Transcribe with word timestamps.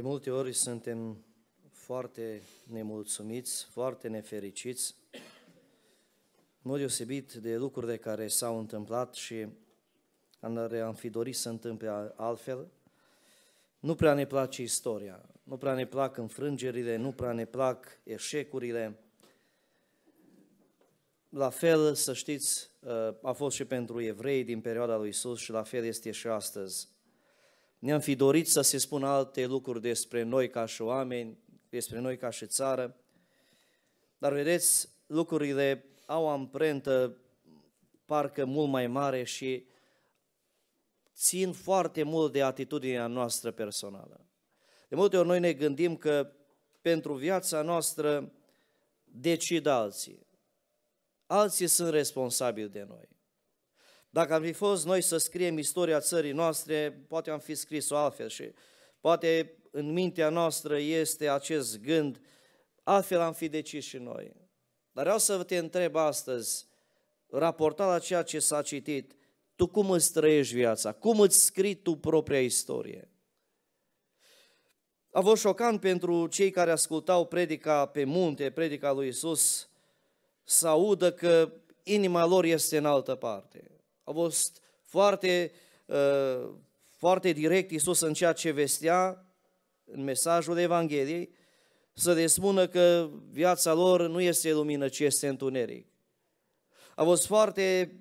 De 0.00 0.06
multe 0.06 0.30
ori 0.30 0.52
suntem 0.52 1.24
foarte 1.70 2.42
nemulțumiți, 2.66 3.64
foarte 3.64 4.08
nefericiți, 4.08 4.96
în 5.12 6.70
mod 6.70 6.78
deosebit 6.78 7.32
de 7.32 7.56
lucrurile 7.56 7.96
care 7.96 8.28
s-au 8.28 8.58
întâmplat 8.58 9.14
și 9.14 9.46
care 10.40 10.80
am 10.80 10.94
fi 10.94 11.10
dorit 11.10 11.36
să 11.36 11.48
întâmple 11.48 12.12
altfel. 12.16 12.70
Nu 13.80 13.94
prea 13.94 14.14
ne 14.14 14.26
place 14.26 14.62
istoria, 14.62 15.28
nu 15.42 15.56
prea 15.56 15.74
ne 15.74 15.86
plac 15.86 16.16
înfrângerile, 16.16 16.96
nu 16.96 17.12
prea 17.12 17.32
ne 17.32 17.44
plac 17.44 18.00
eșecurile. 18.02 18.98
La 21.28 21.50
fel, 21.50 21.94
să 21.94 22.12
știți, 22.12 22.70
a 23.22 23.32
fost 23.32 23.56
și 23.56 23.64
pentru 23.64 24.00
evrei 24.00 24.44
din 24.44 24.60
perioada 24.60 24.96
lui 24.96 25.08
Isus 25.08 25.38
și 25.38 25.50
la 25.50 25.62
fel 25.62 25.84
este 25.84 26.10
și 26.10 26.26
astăzi. 26.26 26.88
Ne-am 27.80 28.00
fi 28.00 28.14
dorit 28.14 28.48
să 28.48 28.60
se 28.60 28.78
spună 28.78 29.08
alte 29.08 29.46
lucruri 29.46 29.80
despre 29.80 30.22
noi 30.22 30.50
ca 30.50 30.66
și 30.66 30.82
oameni, 30.82 31.38
despre 31.68 31.98
noi 31.98 32.16
ca 32.16 32.30
și 32.30 32.46
țară, 32.46 32.96
dar 34.18 34.32
vedeți, 34.32 34.88
lucrurile 35.06 35.84
au 36.06 36.28
amprentă 36.28 37.16
parcă 38.04 38.44
mult 38.44 38.70
mai 38.70 38.86
mare 38.86 39.22
și 39.22 39.66
țin 41.14 41.52
foarte 41.52 42.02
mult 42.02 42.32
de 42.32 42.42
atitudinea 42.42 43.06
noastră 43.06 43.50
personală. 43.50 44.26
De 44.88 44.94
multe 44.96 45.16
ori 45.16 45.26
noi 45.26 45.40
ne 45.40 45.52
gândim 45.52 45.96
că 45.96 46.32
pentru 46.80 47.14
viața 47.14 47.62
noastră 47.62 48.32
decid 49.04 49.66
alții. 49.66 50.26
Alții 51.26 51.66
sunt 51.66 51.90
responsabili 51.90 52.68
de 52.68 52.82
noi. 52.88 53.08
Dacă 54.10 54.34
am 54.34 54.42
fi 54.42 54.52
fost 54.52 54.84
noi 54.84 55.00
să 55.00 55.16
scriem 55.16 55.58
istoria 55.58 56.00
țării 56.00 56.32
noastre, 56.32 57.04
poate 57.08 57.30
am 57.30 57.38
fi 57.38 57.54
scris-o 57.54 57.96
altfel 57.96 58.28
și 58.28 58.52
poate 59.00 59.54
în 59.70 59.92
mintea 59.92 60.28
noastră 60.28 60.78
este 60.78 61.28
acest 61.28 61.80
gând, 61.80 62.20
altfel 62.82 63.20
am 63.20 63.32
fi 63.32 63.48
decis 63.48 63.84
și 63.84 63.96
noi. 63.96 64.32
Dar 64.92 65.04
vreau 65.04 65.18
să 65.18 65.42
te 65.42 65.56
întreb 65.56 65.96
astăzi, 65.96 66.66
raportat 67.28 67.88
la 67.88 67.98
ceea 67.98 68.22
ce 68.22 68.38
s-a 68.38 68.62
citit, 68.62 69.16
tu 69.56 69.66
cum 69.66 69.90
îți 69.90 70.12
trăiești 70.12 70.54
viața? 70.54 70.92
Cum 70.92 71.20
îți 71.20 71.44
scrii 71.44 71.74
tu 71.74 71.96
propria 71.96 72.40
istorie? 72.40 73.10
A 75.12 75.20
fost 75.20 75.40
șocant 75.40 75.80
pentru 75.80 76.26
cei 76.26 76.50
care 76.50 76.70
ascultau 76.70 77.26
predica 77.26 77.86
pe 77.86 78.04
munte, 78.04 78.50
predica 78.50 78.92
lui 78.92 79.08
Isus, 79.08 79.68
să 80.44 80.68
audă 80.68 81.12
că 81.12 81.52
inima 81.82 82.24
lor 82.24 82.44
este 82.44 82.76
în 82.76 82.84
altă 82.84 83.14
parte. 83.14 83.79
A 84.04 84.12
fost 84.12 84.62
foarte, 84.84 85.52
uh, 85.86 86.48
foarte 86.90 87.32
direct 87.32 87.70
Isus 87.70 88.00
în 88.00 88.12
ceea 88.12 88.32
ce 88.32 88.50
vestea 88.50 89.24
în 89.84 90.02
mesajul 90.02 90.58
Evangheliei, 90.58 91.34
să 91.92 92.12
le 92.12 92.26
spună 92.26 92.66
că 92.66 93.10
viața 93.30 93.72
lor 93.72 94.08
nu 94.08 94.20
este 94.20 94.52
lumină, 94.52 94.88
ci 94.88 95.00
este 95.00 95.28
întuneric. 95.28 95.86
A 96.94 97.04
fost 97.04 97.26
foarte, 97.26 97.94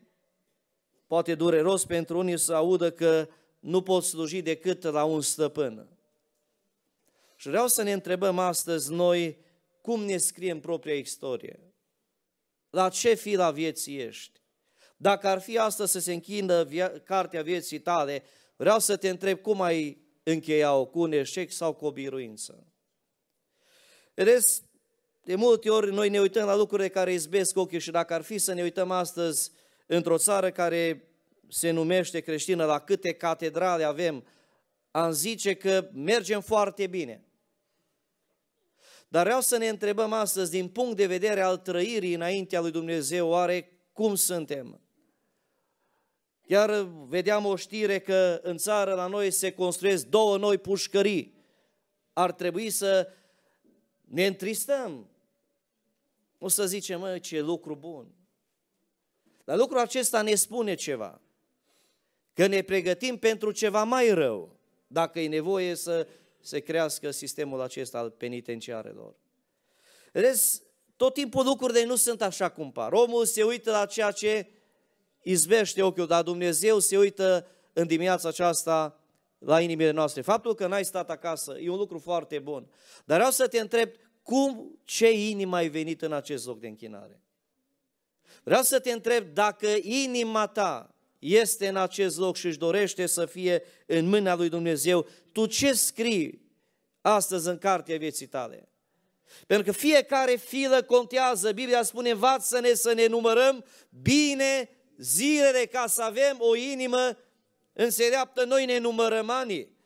poate 1.07 1.35
dureros 1.35 1.85
pentru 1.85 2.17
unii 2.17 2.37
să 2.37 2.53
audă 2.53 2.91
că 2.91 3.27
nu 3.59 3.81
pot 3.81 4.03
sluji 4.03 4.41
decât 4.41 4.83
la 4.83 5.03
un 5.03 5.21
stăpân. 5.21 5.87
Și 7.35 7.47
vreau 7.47 7.67
să 7.67 7.81
ne 7.81 7.91
întrebăm 7.91 8.39
astăzi 8.39 8.91
noi 8.91 9.37
cum 9.81 10.03
ne 10.03 10.17
scriem 10.17 10.59
propria 10.59 10.93
istorie. 10.93 11.59
La 12.69 12.89
ce 12.89 13.13
fi 13.13 13.35
la 13.35 13.51
vieții 13.51 13.97
ești? 13.97 14.39
Dacă 15.01 15.27
ar 15.27 15.41
fi 15.41 15.57
astăzi 15.57 15.91
să 15.91 15.99
se 15.99 16.13
închină 16.13 16.63
via- 16.63 17.03
cartea 17.03 17.41
vieții 17.41 17.79
tale, 17.79 18.23
vreau 18.55 18.79
să 18.79 18.97
te 18.97 19.09
întreb 19.09 19.41
cum 19.41 19.61
ai 19.61 19.97
încheia-o, 20.23 20.85
cu 20.85 20.99
un 20.99 21.11
eșec 21.11 21.51
sau 21.51 21.73
cu 21.73 21.85
o 21.85 21.91
biruință. 21.91 22.67
Vedeți, 24.13 24.61
de 25.23 25.35
multe 25.35 25.69
ori 25.69 25.93
noi 25.93 26.09
ne 26.09 26.19
uităm 26.19 26.45
la 26.45 26.55
lucrurile 26.55 26.87
care 26.87 27.13
izbesc 27.13 27.57
ochii 27.57 27.79
și 27.79 27.91
dacă 27.91 28.13
ar 28.13 28.21
fi 28.21 28.37
să 28.37 28.53
ne 28.53 28.61
uităm 28.61 28.91
astăzi 28.91 29.51
într-o 29.85 30.17
țară 30.17 30.51
care 30.51 31.09
se 31.47 31.71
numește 31.71 32.19
creștină, 32.19 32.65
la 32.65 32.79
câte 32.79 33.13
catedrale 33.13 33.83
avem, 33.83 34.25
am 34.91 35.11
zice 35.11 35.53
că 35.53 35.89
mergem 35.93 36.41
foarte 36.41 36.87
bine. 36.87 37.23
Dar 39.07 39.23
vreau 39.23 39.41
să 39.41 39.57
ne 39.57 39.67
întrebăm 39.67 40.13
astăzi, 40.13 40.51
din 40.51 40.67
punct 40.67 40.95
de 40.95 41.05
vedere 41.05 41.41
al 41.41 41.57
trăirii 41.57 42.13
înaintea 42.13 42.61
lui 42.61 42.71
Dumnezeu, 42.71 43.27
oare 43.27 43.71
cum 43.93 44.15
suntem? 44.15 44.81
Chiar 46.49 46.87
vedeam 47.07 47.45
o 47.45 47.55
știre 47.55 47.99
că 47.99 48.39
în 48.43 48.57
țară 48.57 48.93
la 48.93 49.07
noi 49.07 49.31
se 49.31 49.51
construiesc 49.51 50.05
două 50.05 50.37
noi 50.37 50.57
pușcării. 50.57 51.33
Ar 52.13 52.31
trebui 52.31 52.69
să 52.69 53.09
ne 54.01 54.25
întristăm. 54.25 55.09
Nu 56.37 56.47
să 56.47 56.65
zicem, 56.65 56.99
mă, 56.99 57.17
ce 57.17 57.41
lucru 57.41 57.75
bun. 57.75 58.07
Dar 59.43 59.57
lucrul 59.57 59.79
acesta 59.79 60.21
ne 60.21 60.35
spune 60.35 60.75
ceva. 60.75 61.21
Că 62.33 62.47
ne 62.47 62.61
pregătim 62.61 63.17
pentru 63.17 63.51
ceva 63.51 63.83
mai 63.83 64.09
rău, 64.09 64.59
dacă 64.87 65.19
e 65.19 65.27
nevoie 65.27 65.75
să 65.75 66.07
se 66.39 66.59
crească 66.59 67.11
sistemul 67.11 67.61
acesta 67.61 67.97
al 67.97 68.09
penitenciarelor. 68.09 69.15
Vedeți, 70.11 70.61
tot 70.95 71.13
timpul 71.13 71.45
lucrurile 71.45 71.83
nu 71.83 71.95
sunt 71.95 72.21
așa 72.21 72.49
cum 72.49 72.71
par. 72.71 72.91
Omul 72.91 73.25
se 73.25 73.43
uită 73.43 73.71
la 73.71 73.85
ceea 73.85 74.11
ce 74.11 74.47
izbește 75.21 75.81
ochiul, 75.81 76.07
dar 76.07 76.23
Dumnezeu 76.23 76.79
se 76.79 76.97
uită 76.97 77.47
în 77.73 77.87
dimineața 77.87 78.27
aceasta 78.27 78.99
la 79.37 79.61
inimile 79.61 79.91
noastre. 79.91 80.21
Faptul 80.21 80.55
că 80.55 80.67
n-ai 80.67 80.85
stat 80.85 81.09
acasă 81.09 81.57
e 81.59 81.69
un 81.69 81.77
lucru 81.77 81.99
foarte 81.99 82.39
bun. 82.39 82.67
Dar 83.05 83.17
vreau 83.17 83.31
să 83.31 83.47
te 83.47 83.59
întreb, 83.59 83.89
cum, 84.23 84.79
ce 84.83 85.11
inimă 85.11 85.55
ai 85.55 85.69
venit 85.69 86.01
în 86.01 86.13
acest 86.13 86.45
loc 86.45 86.59
de 86.59 86.67
închinare? 86.67 87.21
Vreau 88.43 88.61
să 88.61 88.79
te 88.79 88.91
întreb 88.91 89.33
dacă 89.33 89.67
inima 89.81 90.47
ta 90.47 90.95
este 91.19 91.67
în 91.67 91.75
acest 91.75 92.17
loc 92.17 92.35
și 92.35 92.45
își 92.45 92.57
dorește 92.57 93.05
să 93.05 93.25
fie 93.25 93.63
în 93.85 94.05
mâna 94.05 94.35
lui 94.35 94.49
Dumnezeu, 94.49 95.07
tu 95.31 95.45
ce 95.45 95.73
scrii 95.73 96.41
astăzi 97.01 97.47
în 97.47 97.57
cartea 97.57 97.97
vieții 97.97 98.27
tale? 98.27 98.69
Pentru 99.47 99.71
că 99.71 99.77
fiecare 99.77 100.35
filă 100.35 100.83
contează. 100.83 101.51
Biblia 101.51 101.83
spune, 101.83 102.09
învață-ne 102.09 102.73
să 102.73 102.93
ne 102.93 103.05
numărăm 103.07 103.65
bine 104.01 104.69
zilele 104.99 105.65
ca 105.65 105.87
să 105.87 106.01
avem 106.01 106.37
o 106.39 106.55
inimă 106.55 107.17
înțeleaptă. 107.73 108.43
Noi 108.43 108.65
ne 108.65 108.77
numărăm 108.77 109.29
anii. 109.29 109.77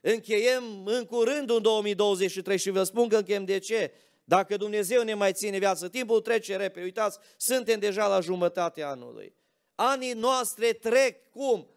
Încheiem 0.00 0.82
în 0.84 1.04
curând 1.04 1.50
în 1.50 1.62
2023 1.62 2.58
și 2.58 2.70
vă 2.70 2.82
spun 2.82 3.08
că 3.08 3.16
încheiem 3.16 3.44
de 3.44 3.58
ce? 3.58 3.92
Dacă 4.24 4.56
Dumnezeu 4.56 5.02
ne 5.02 5.14
mai 5.14 5.32
ține 5.32 5.58
viață, 5.58 5.88
timpul 5.88 6.20
trece 6.20 6.56
repede. 6.56 6.84
Uitați, 6.84 7.18
suntem 7.36 7.78
deja 7.78 8.06
la 8.06 8.20
jumătatea 8.20 8.88
anului. 8.88 9.34
Anii 9.74 10.12
noastre 10.12 10.72
trec, 10.72 11.30
cum? 11.30 11.68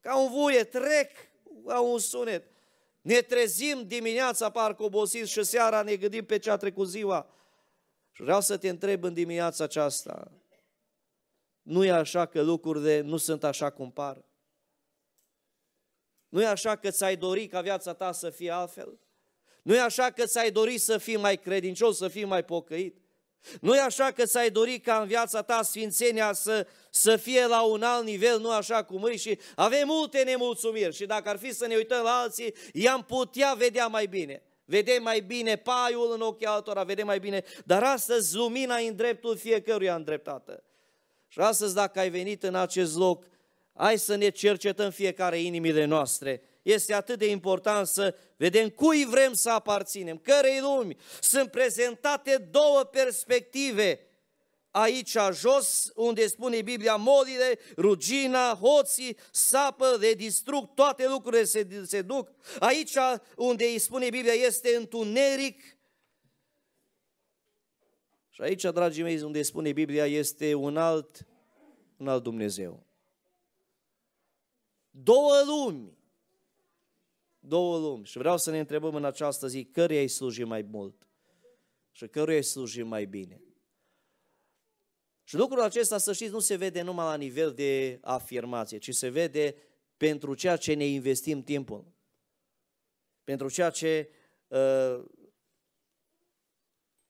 Ca 0.00 0.18
un 0.18 0.30
vuie, 0.30 0.64
trec 0.64 1.10
ca 1.66 1.80
un 1.80 1.98
sunet. 1.98 2.44
Ne 3.00 3.20
trezim 3.20 3.82
dimineața 3.86 4.50
parcă 4.50 4.82
obosiți 4.82 5.30
și 5.30 5.42
seara 5.42 5.82
ne 5.82 5.96
gândim 5.96 6.24
pe 6.24 6.38
ce 6.38 6.50
a 6.50 6.56
trecut 6.56 6.88
ziua. 6.88 7.28
Și 8.12 8.22
vreau 8.22 8.40
să 8.40 8.56
te 8.56 8.68
întreb 8.68 9.04
în 9.04 9.12
dimineața 9.12 9.64
aceasta, 9.64 10.32
nu 11.64 11.84
e 11.84 11.90
așa 11.90 12.26
că 12.26 12.40
lucrurile 12.40 13.00
nu 13.00 13.16
sunt 13.16 13.44
așa 13.44 13.70
cum 13.70 13.90
par? 13.90 14.24
Nu 16.28 16.42
e 16.42 16.46
așa 16.46 16.76
că 16.76 16.90
ți-ai 16.90 17.16
dori 17.16 17.46
ca 17.46 17.60
viața 17.60 17.92
ta 17.92 18.12
să 18.12 18.30
fie 18.30 18.50
altfel? 18.50 18.98
Nu 19.62 19.74
e 19.74 19.80
așa 19.80 20.10
că 20.10 20.24
ți-ai 20.24 20.50
dori 20.50 20.78
să 20.78 20.98
fii 20.98 21.16
mai 21.16 21.36
credincios, 21.36 21.96
să 21.96 22.08
fii 22.08 22.24
mai 22.24 22.44
pocăit? 22.44 22.98
Nu 23.60 23.74
e 23.74 23.80
așa 23.80 24.10
că 24.10 24.24
ți-ai 24.24 24.50
dori 24.50 24.78
ca 24.78 25.00
în 25.00 25.06
viața 25.06 25.42
ta 25.42 25.62
sfințenia 25.62 26.32
să, 26.32 26.66
să 26.90 27.16
fie 27.16 27.46
la 27.46 27.62
un 27.62 27.82
alt 27.82 28.04
nivel, 28.04 28.40
nu 28.40 28.50
așa 28.50 28.84
cum 28.84 29.02
îi 29.02 29.16
și 29.16 29.38
avem 29.54 29.86
multe 29.86 30.22
nemulțumiri 30.22 30.94
și 30.94 31.06
dacă 31.06 31.28
ar 31.28 31.38
fi 31.38 31.54
să 31.54 31.66
ne 31.66 31.76
uităm 31.76 32.02
la 32.02 32.20
alții, 32.20 32.54
i-am 32.72 33.02
putea 33.02 33.54
vedea 33.54 33.86
mai 33.86 34.06
bine. 34.06 34.42
Vedem 34.64 35.02
mai 35.02 35.20
bine 35.20 35.56
paiul 35.56 36.12
în 36.12 36.20
ochii 36.20 36.46
altora, 36.46 36.82
vedem 36.82 37.06
mai 37.06 37.18
bine, 37.18 37.44
dar 37.64 37.82
astăzi 37.82 38.36
lumina 38.36 38.78
e 38.78 38.88
în 38.88 38.96
dreptul 38.96 39.36
fiecăruia 39.36 39.94
îndreptată. 39.94 40.64
Și 41.34 41.40
astăzi 41.40 41.74
dacă 41.74 41.98
ai 41.98 42.10
venit 42.10 42.42
în 42.42 42.54
acest 42.54 42.96
loc, 42.96 43.24
hai 43.72 43.98
să 43.98 44.14
ne 44.14 44.28
cercetăm 44.28 44.90
fiecare 44.90 45.38
inimile 45.38 45.84
noastre. 45.84 46.42
Este 46.62 46.94
atât 46.94 47.18
de 47.18 47.30
important 47.30 47.86
să 47.86 48.14
vedem 48.36 48.68
cui 48.68 49.04
vrem 49.04 49.32
să 49.32 49.50
aparținem, 49.50 50.18
cărei 50.18 50.60
lumi. 50.60 50.96
Sunt 51.20 51.50
prezentate 51.50 52.48
două 52.50 52.84
perspective 52.84 54.00
aici 54.70 55.16
jos, 55.32 55.90
unde 55.94 56.26
spune 56.26 56.62
Biblia, 56.62 56.96
molile, 56.96 57.58
rugina, 57.76 58.58
hoții, 58.60 59.16
sapă, 59.30 59.96
le 60.00 60.14
distrug, 60.14 60.74
toate 60.74 61.08
lucrurile 61.08 61.44
se, 61.44 61.66
se 61.86 62.02
duc. 62.02 62.30
Aici 62.58 62.96
unde 63.36 63.64
îi 63.64 63.78
spune 63.78 64.08
Biblia 64.08 64.32
este 64.32 64.76
întuneric. 64.76 65.62
Și 68.34 68.42
aici, 68.42 68.62
dragii 68.62 69.02
mei, 69.02 69.22
unde 69.22 69.42
spune 69.42 69.72
Biblia, 69.72 70.06
este 70.06 70.54
un 70.54 70.76
alt, 70.76 71.26
un 71.96 72.08
alt 72.08 72.22
Dumnezeu. 72.22 72.86
Două 74.90 75.32
lumi 75.46 75.94
două 77.46 77.78
lumi. 77.78 78.04
Și 78.04 78.18
vreau 78.18 78.36
să 78.36 78.50
ne 78.50 78.58
întrebăm 78.58 78.94
în 78.94 79.04
această 79.04 79.46
zi, 79.46 79.64
căruia 79.64 80.00
îi 80.00 80.08
sluji 80.08 80.44
mai 80.44 80.62
mult 80.62 81.08
și 81.92 82.06
căruia 82.06 82.36
îi 82.36 82.42
sluji 82.42 82.82
mai 82.82 83.04
bine. 83.04 83.42
Și 85.24 85.36
lucrul 85.36 85.60
acesta, 85.60 85.98
să 85.98 86.12
știți, 86.12 86.32
nu 86.32 86.38
se 86.38 86.56
vede 86.56 86.82
numai 86.82 87.04
la 87.04 87.16
nivel 87.16 87.52
de 87.52 87.98
afirmație, 88.02 88.78
ci 88.78 88.94
se 88.94 89.08
vede 89.08 89.56
pentru 89.96 90.34
ceea 90.34 90.56
ce 90.56 90.74
ne 90.74 90.86
investim 90.86 91.42
timpul. 91.42 91.84
Pentru 93.24 93.50
ceea 93.50 93.70
ce 93.70 94.10
uh, 94.48 95.04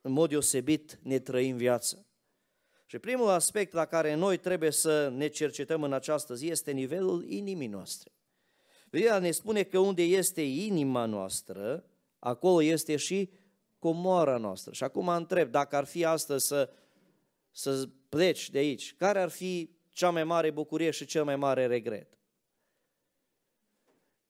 în 0.05 0.13
mod 0.13 0.29
deosebit 0.29 0.99
ne 1.03 1.19
trăim 1.19 1.57
viața. 1.57 2.07
Și 2.87 2.99
primul 2.99 3.29
aspect 3.29 3.73
la 3.73 3.85
care 3.85 4.15
noi 4.15 4.37
trebuie 4.37 4.71
să 4.71 5.09
ne 5.09 5.29
cercetăm 5.29 5.83
în 5.83 5.93
această 5.93 6.35
zi 6.35 6.47
este 6.47 6.71
nivelul 6.71 7.25
inimii 7.29 7.67
noastre. 7.67 8.13
Biblia 8.91 9.19
ne 9.19 9.31
spune 9.31 9.63
că 9.63 9.79
unde 9.79 10.03
este 10.03 10.43
inima 10.43 11.05
noastră, 11.05 11.85
acolo 12.19 12.63
este 12.63 12.97
și 12.97 13.31
comoara 13.79 14.37
noastră. 14.37 14.73
Și 14.73 14.85
acum 14.85 15.09
întreb, 15.09 15.51
dacă 15.51 15.77
ar 15.77 15.85
fi 15.85 16.05
astăzi 16.05 16.47
să, 16.47 16.71
să 17.51 17.89
pleci 18.09 18.51
de 18.51 18.59
aici, 18.59 18.95
care 18.95 19.21
ar 19.21 19.31
fi 19.31 19.71
cea 19.93 20.11
mai 20.11 20.25
mare 20.25 20.51
bucurie 20.51 20.91
și 20.91 21.05
cel 21.05 21.25
mai 21.25 21.37
mare 21.37 21.67
regret? 21.67 22.19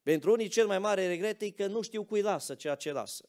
Pentru 0.03 0.33
unii 0.33 0.49
cel 0.49 0.67
mai 0.67 0.79
mare 0.79 1.07
regret 1.07 1.41
e 1.41 1.51
că 1.51 1.67
nu 1.67 1.83
știu 1.83 2.05
cui 2.05 2.21
lasă 2.21 2.55
ceea 2.55 2.75
ce 2.75 2.93
lasă. 2.93 3.29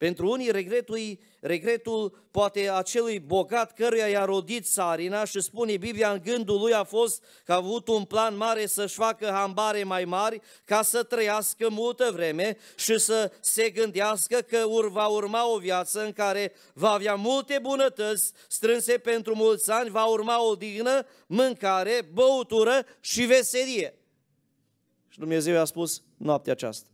Pentru 0.00 0.30
unii 0.30 0.50
regretul, 0.50 0.98
regretul 1.40 2.26
poate 2.30 2.70
acelui 2.70 3.18
bogat 3.18 3.72
căruia 3.72 4.08
i-a 4.08 4.24
rodit 4.24 4.66
țarina 4.66 5.24
și 5.24 5.40
spune 5.40 5.76
Biblia 5.76 6.12
în 6.12 6.20
gândul 6.24 6.60
lui 6.60 6.72
a 6.72 6.84
fost 6.84 7.24
că 7.44 7.52
a 7.52 7.56
avut 7.56 7.88
un 7.88 8.04
plan 8.04 8.36
mare 8.36 8.66
să-și 8.66 8.94
facă 8.94 9.26
hambare 9.26 9.84
mai 9.84 10.04
mari 10.04 10.40
ca 10.64 10.82
să 10.82 11.02
trăiască 11.02 11.68
multă 11.70 12.10
vreme 12.12 12.56
și 12.76 12.98
să 12.98 13.32
se 13.40 13.70
gândească 13.70 14.38
că 14.38 14.64
ur, 14.64 14.90
va 14.90 15.06
urma 15.06 15.50
o 15.50 15.58
viață 15.58 16.04
în 16.04 16.12
care 16.12 16.52
va 16.74 16.90
avea 16.90 17.14
multe 17.14 17.58
bunătăți 17.62 18.32
strânse 18.48 18.98
pentru 18.98 19.34
mulți 19.34 19.70
ani, 19.70 19.90
va 19.90 20.04
urma 20.04 20.44
o 20.44 20.54
dignă, 20.54 21.06
mâncare, 21.26 22.08
băutură 22.12 22.86
și 23.00 23.22
veselie. 23.22 23.94
Și 25.08 25.18
Dumnezeu 25.18 25.54
i-a 25.54 25.64
spus 25.64 26.02
noaptea 26.16 26.52
aceasta. 26.52 26.88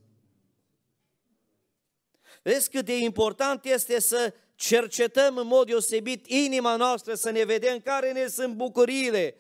Vezi 2.46 2.70
cât 2.70 2.84
de 2.84 2.98
important 2.98 3.64
este 3.64 4.00
să 4.00 4.34
cercetăm 4.54 5.36
în 5.36 5.46
mod 5.46 5.66
deosebit 5.66 6.26
inima 6.26 6.76
noastră, 6.76 7.14
să 7.14 7.30
ne 7.30 7.44
vedem 7.44 7.80
care 7.80 8.12
ne 8.12 8.26
sunt 8.26 8.54
bucuriile 8.54 9.36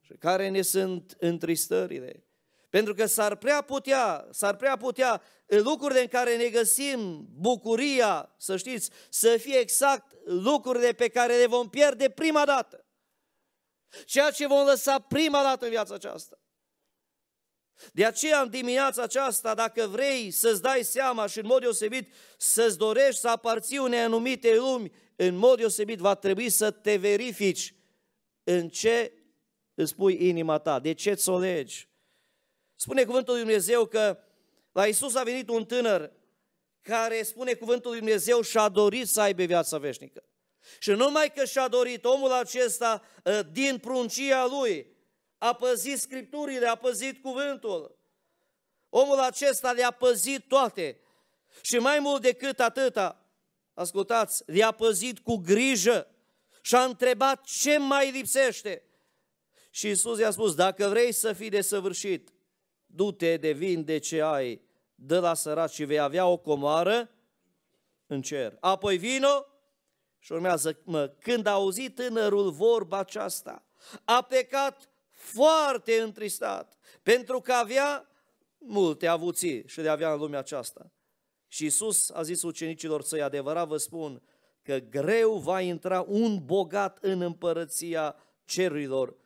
și 0.00 0.12
care 0.18 0.48
ne 0.48 0.62
sunt 0.62 1.16
întristările. 1.18 2.24
Pentru 2.70 2.94
că 2.94 3.06
s-ar 3.06 3.36
prea 3.36 3.62
putea, 3.62 4.28
s-ar 4.30 4.56
prea 4.56 4.76
putea 4.76 5.22
lucrurile 5.46 6.00
în 6.00 6.06
care 6.06 6.36
ne 6.36 6.48
găsim 6.48 7.28
bucuria, 7.38 8.34
să 8.36 8.56
știți, 8.56 8.90
să 9.08 9.36
fie 9.36 9.58
exact 9.58 10.12
lucrurile 10.24 10.92
pe 10.92 11.08
care 11.08 11.36
le 11.36 11.46
vom 11.46 11.68
pierde 11.68 12.08
prima 12.08 12.44
dată. 12.44 12.84
Ceea 14.04 14.30
ce 14.30 14.46
vom 14.46 14.66
lăsa 14.66 14.98
prima 14.98 15.42
dată 15.42 15.64
în 15.64 15.70
viața 15.70 15.94
aceasta. 15.94 16.39
De 17.92 18.04
aceea, 18.04 18.40
în 18.40 18.50
dimineața 18.50 19.02
aceasta, 19.02 19.54
dacă 19.54 19.86
vrei 19.86 20.30
să-ți 20.30 20.62
dai 20.62 20.82
seama 20.82 21.26
și 21.26 21.38
în 21.38 21.46
mod 21.46 21.60
deosebit 21.60 22.12
să-ți 22.36 22.78
dorești 22.78 23.20
să 23.20 23.28
aparții 23.28 23.78
unei 23.78 24.00
anumite 24.00 24.54
lumi, 24.56 24.92
în 25.16 25.34
mod 25.34 25.58
deosebit 25.58 25.98
va 25.98 26.14
trebui 26.14 26.48
să 26.48 26.70
te 26.70 26.96
verifici 26.96 27.74
în 28.44 28.68
ce 28.68 29.12
îți 29.74 29.94
pui 29.94 30.28
inima 30.28 30.58
ta, 30.58 30.78
de 30.78 30.92
ce 30.92 31.14
ți-o 31.14 31.38
legi. 31.38 31.88
Spune 32.74 33.04
cuvântul 33.04 33.32
lui 33.32 33.42
Dumnezeu 33.42 33.86
că 33.86 34.18
la 34.72 34.86
Isus 34.86 35.14
a 35.14 35.22
venit 35.22 35.48
un 35.48 35.64
tânăr 35.64 36.12
care, 36.82 37.22
spune 37.22 37.52
cuvântul 37.52 37.90
lui 37.90 37.98
Dumnezeu, 37.98 38.40
și-a 38.40 38.68
dorit 38.68 39.08
să 39.08 39.20
aibă 39.20 39.42
viața 39.42 39.78
veșnică. 39.78 40.24
Și 40.78 40.90
numai 40.90 41.32
că 41.32 41.44
și-a 41.44 41.68
dorit 41.68 42.04
omul 42.04 42.32
acesta 42.32 43.02
ă, 43.26 43.42
din 43.42 43.78
pruncia 43.78 44.46
lui, 44.46 44.86
a 45.40 45.52
păzit 45.52 45.98
Scripturile, 45.98 46.66
a 46.66 46.74
păzit 46.74 47.22
cuvântul. 47.22 47.98
Omul 48.88 49.18
acesta 49.18 49.72
le-a 49.72 49.90
păzit 49.90 50.48
toate. 50.48 51.00
Și 51.62 51.78
mai 51.78 51.98
mult 51.98 52.22
decât 52.22 52.60
atâta, 52.60 53.26
ascultați, 53.74 54.42
le-a 54.46 54.70
păzit 54.70 55.18
cu 55.18 55.36
grijă 55.36 56.06
și 56.62 56.74
a 56.74 56.84
întrebat 56.84 57.44
ce 57.44 57.78
mai 57.78 58.10
lipsește. 58.10 58.82
Și 59.70 59.88
Isus 59.88 60.18
i-a 60.18 60.30
spus, 60.30 60.54
dacă 60.54 60.88
vrei 60.88 61.12
să 61.12 61.32
fii 61.32 61.48
desăvârșit, 61.48 62.32
du-te 62.86 63.36
de 63.36 63.52
vin 63.52 63.84
de 63.84 63.98
ce 63.98 64.22
ai, 64.22 64.60
dă 64.94 65.20
la 65.20 65.34
săraci 65.34 65.72
și 65.72 65.84
vei 65.84 65.98
avea 65.98 66.26
o 66.26 66.36
comoară 66.36 67.10
în 68.06 68.22
cer. 68.22 68.56
Apoi 68.60 68.96
vino 68.96 69.46
și 70.18 70.32
urmează, 70.32 70.78
mă, 70.84 71.06
când 71.06 71.46
a 71.46 71.50
auzit 71.50 71.94
tânărul 71.94 72.50
vorba 72.50 72.98
aceasta, 72.98 73.64
a 74.04 74.22
plecat 74.22 74.89
foarte 75.20 76.00
întristat, 76.00 76.78
pentru 77.02 77.40
că 77.40 77.52
avea 77.52 78.08
multe 78.58 79.06
avuții 79.06 79.62
și 79.66 79.80
le 79.80 79.88
avea 79.88 80.12
în 80.12 80.18
lumea 80.18 80.38
aceasta. 80.38 80.92
Și 81.48 81.64
Isus 81.64 82.10
a 82.10 82.22
zis 82.22 82.42
ucenicilor 82.42 83.02
săi, 83.02 83.22
adevărat 83.22 83.68
vă 83.68 83.76
spun, 83.76 84.22
că 84.62 84.78
greu 84.78 85.38
va 85.38 85.60
intra 85.60 86.04
un 86.08 86.44
bogat 86.44 86.98
în 87.00 87.20
împărăția 87.20 88.16
cerurilor. 88.44 89.16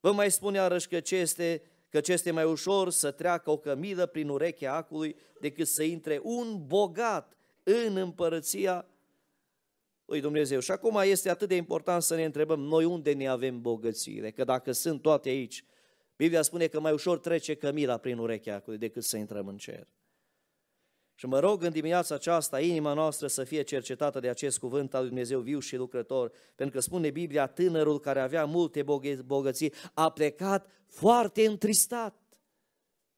Vă 0.00 0.12
mai 0.12 0.30
spun 0.30 0.54
iarăși 0.54 0.88
că 0.88 1.00
ce 1.00 1.16
este, 1.16 1.62
că 1.88 2.00
ce 2.00 2.12
este 2.12 2.30
mai 2.30 2.44
ușor 2.44 2.90
să 2.90 3.10
treacă 3.10 3.50
o 3.50 3.58
cămilă 3.58 4.06
prin 4.06 4.28
urechea 4.28 4.74
acului 4.74 5.16
decât 5.40 5.66
să 5.66 5.82
intre 5.82 6.20
un 6.22 6.66
bogat 6.66 7.36
în 7.62 7.96
împărăția 7.96 8.86
lui 10.08 10.20
Dumnezeu. 10.20 10.60
Și 10.60 10.70
acum 10.70 11.00
este 11.02 11.30
atât 11.30 11.48
de 11.48 11.54
important 11.54 12.02
să 12.02 12.14
ne 12.14 12.24
întrebăm 12.24 12.60
noi 12.60 12.84
unde 12.84 13.12
ne 13.12 13.26
avem 13.26 13.60
bogățiile, 13.60 14.30
că 14.30 14.44
dacă 14.44 14.72
sunt 14.72 15.02
toate 15.02 15.28
aici, 15.28 15.64
Biblia 16.16 16.42
spune 16.42 16.66
că 16.66 16.80
mai 16.80 16.92
ușor 16.92 17.18
trece 17.18 17.54
cămila 17.54 17.96
prin 17.96 18.18
urechea 18.18 18.54
acului 18.54 18.78
decât 18.78 19.04
să 19.04 19.16
intrăm 19.16 19.46
în 19.46 19.56
cer. 19.56 19.88
Și 21.14 21.26
mă 21.26 21.38
rog 21.38 21.62
în 21.62 21.70
dimineața 21.70 22.14
aceasta 22.14 22.60
inima 22.60 22.92
noastră 22.92 23.26
să 23.26 23.44
fie 23.44 23.62
cercetată 23.62 24.20
de 24.20 24.28
acest 24.28 24.58
cuvânt 24.58 24.94
al 24.94 25.00
lui 25.00 25.08
Dumnezeu 25.08 25.40
viu 25.40 25.58
și 25.58 25.76
lucrător, 25.76 26.32
pentru 26.54 26.76
că 26.76 26.82
spune 26.82 27.10
Biblia, 27.10 27.46
tânărul 27.46 28.00
care 28.00 28.20
avea 28.20 28.44
multe 28.44 28.84
bogății 29.24 29.72
a 29.94 30.10
plecat 30.10 30.70
foarte 30.86 31.46
întristat. 31.46 32.22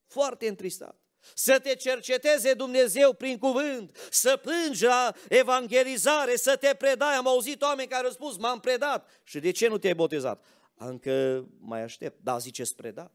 Foarte 0.07 0.49
întristat 0.49 1.01
să 1.35 1.59
te 1.59 1.75
cerceteze 1.75 2.55
Dumnezeu 2.55 3.13
prin 3.13 3.39
cuvânt, 3.39 4.09
să 4.11 4.37
plângi 4.37 4.85
la 4.85 5.13
evangelizare, 5.29 6.37
să 6.37 6.57
te 6.57 6.75
predai. 6.75 7.15
Am 7.15 7.27
auzit 7.27 7.63
oameni 7.63 7.89
care 7.89 8.07
au 8.07 8.13
spus, 8.13 8.37
m-am 8.37 8.61
predat. 8.61 9.09
Și 9.25 9.39
de 9.39 9.51
ce 9.51 9.69
nu 9.69 9.79
te-ai 9.79 9.95
botezat? 9.95 10.45
Încă 10.75 11.47
mai 11.59 11.83
aștept. 11.83 12.19
Da, 12.23 12.39
ziceți 12.39 12.75
predat. 12.77 13.13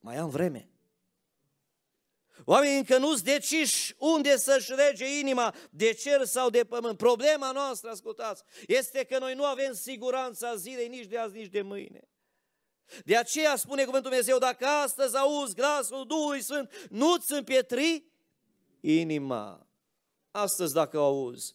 Mai 0.00 0.16
am 0.16 0.28
vreme. 0.28 0.72
Oamenii 2.44 2.76
încă 2.76 2.98
nu-ți 2.98 3.24
deciși 3.24 3.94
unde 3.98 4.36
să-și 4.36 4.72
rege 4.74 5.18
inima, 5.18 5.54
de 5.70 5.92
cer 5.92 6.24
sau 6.24 6.50
de 6.50 6.64
pământ. 6.64 6.96
Problema 6.96 7.52
noastră, 7.52 7.90
ascultați, 7.90 8.42
este 8.66 9.04
că 9.04 9.18
noi 9.18 9.34
nu 9.34 9.44
avem 9.44 9.72
siguranța 9.72 10.56
zilei 10.56 10.88
nici 10.88 11.06
de 11.06 11.18
azi, 11.18 11.36
nici 11.36 11.50
de 11.50 11.62
mâine. 11.62 12.08
De 13.04 13.16
aceea 13.16 13.56
spune 13.56 13.84
cuvântul 13.84 14.10
Dumnezeu, 14.10 14.38
dacă 14.38 14.66
astăzi 14.66 15.16
auzi 15.16 15.54
glasul 15.54 16.04
Duhului 16.06 16.42
Sfânt, 16.42 16.70
nu-ți 16.90 17.32
împietri 17.32 18.04
inima. 18.80 19.66
Astăzi 20.30 20.74
dacă 20.74 20.98
auzi. 20.98 21.54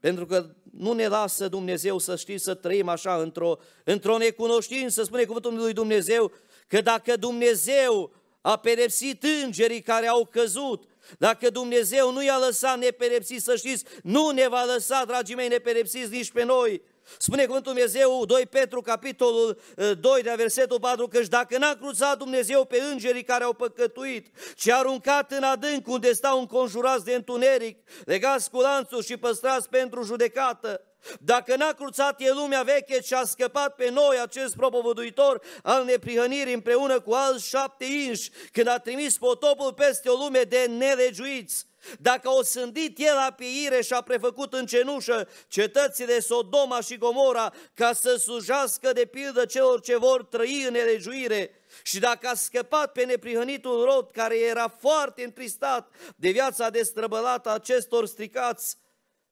Pentru 0.00 0.26
că 0.26 0.54
nu 0.72 0.92
ne 0.92 1.06
lasă 1.06 1.48
Dumnezeu 1.48 1.98
să 1.98 2.16
știi 2.16 2.38
să 2.38 2.54
trăim 2.54 2.88
așa 2.88 3.16
într-o, 3.16 3.58
într-o 3.84 4.16
necunoștință, 4.16 5.02
spune 5.02 5.24
cuvântul 5.24 5.56
lui 5.56 5.72
Dumnezeu, 5.72 6.32
că 6.66 6.80
dacă 6.80 7.16
Dumnezeu 7.16 8.12
a 8.40 8.56
pedepsit 8.56 9.24
îngerii 9.44 9.82
care 9.82 10.06
au 10.06 10.24
căzut, 10.24 10.88
dacă 11.18 11.50
Dumnezeu 11.50 12.12
nu 12.12 12.22
i-a 12.22 12.38
lăsat 12.38 12.78
nepedepsiți, 12.78 13.44
să 13.44 13.56
știți, 13.56 13.84
nu 14.02 14.30
ne 14.30 14.48
va 14.48 14.64
lăsa, 14.64 15.04
dragii 15.04 15.34
mei, 15.34 15.48
nepedepsiți 15.48 16.10
nici 16.10 16.32
pe 16.32 16.44
noi. 16.44 16.82
Spune 17.18 17.44
cuvântul 17.44 17.72
Dumnezeu 17.72 18.24
2 18.24 18.46
Petru, 18.46 18.80
capitolul 18.80 19.60
2 20.00 20.22
de 20.22 20.34
versetul 20.36 20.80
4, 20.80 21.08
căci 21.08 21.26
dacă 21.26 21.58
n-a 21.58 21.74
cruțat 21.74 22.18
Dumnezeu 22.18 22.64
pe 22.64 22.82
îngerii 22.92 23.24
care 23.24 23.44
au 23.44 23.52
păcătuit, 23.52 24.26
ci 24.56 24.68
a 24.68 24.76
aruncat 24.76 25.32
în 25.32 25.42
adânc 25.42 25.88
unde 25.88 26.12
stau 26.12 26.38
înconjurați 26.38 27.04
de 27.04 27.14
întuneric, 27.14 27.78
legați 28.04 28.50
cu 28.50 28.60
lanțuri 28.60 29.06
și 29.06 29.16
păstrați 29.16 29.68
pentru 29.68 30.02
judecată, 30.02 30.82
dacă 31.20 31.56
n-a 31.56 31.72
cruțat 31.72 32.20
e 32.20 32.32
lumea 32.32 32.62
veche 32.62 33.02
și 33.02 33.14
a 33.14 33.24
scăpat 33.24 33.74
pe 33.74 33.90
noi 33.90 34.20
acest 34.22 34.56
propovăduitor 34.56 35.40
al 35.62 35.84
neprihănirii 35.84 36.54
împreună 36.54 37.00
cu 37.00 37.12
alți 37.12 37.48
șapte 37.48 37.84
inși, 37.84 38.30
când 38.52 38.68
a 38.68 38.78
trimis 38.78 39.18
potopul 39.18 39.72
peste 39.72 40.08
o 40.08 40.16
lume 40.16 40.40
de 40.42 40.66
nelegiuiți, 40.78 41.66
Dacă 42.00 42.28
o 42.28 42.42
sândit 42.42 42.98
el 42.98 43.14
la 43.14 43.34
pieire 43.36 43.82
și 43.82 43.92
a 43.92 44.00
prefăcut 44.00 44.52
în 44.52 44.66
cenușă 44.66 45.28
cetățile 45.48 46.20
Sodoma 46.20 46.80
și 46.80 46.96
Gomora 46.96 47.52
ca 47.74 47.92
să 47.92 48.16
slujească 48.16 48.92
de 48.92 49.04
pildă 49.04 49.44
celor 49.44 49.80
ce 49.80 49.96
vor 49.96 50.24
trăi 50.24 50.64
în 50.68 50.74
elejuire, 50.74 51.50
și 51.82 51.98
dacă 51.98 52.28
a 52.28 52.34
scăpat 52.34 52.92
pe 52.92 53.04
neprihănitul 53.04 53.84
rod 53.84 54.10
care 54.10 54.38
era 54.38 54.68
foarte 54.68 55.24
întristat 55.24 55.94
de 56.16 56.30
viața 56.30 56.70
destrăbălată 56.70 57.48
a 57.48 57.52
acestor 57.52 58.06
stricați, 58.06 58.76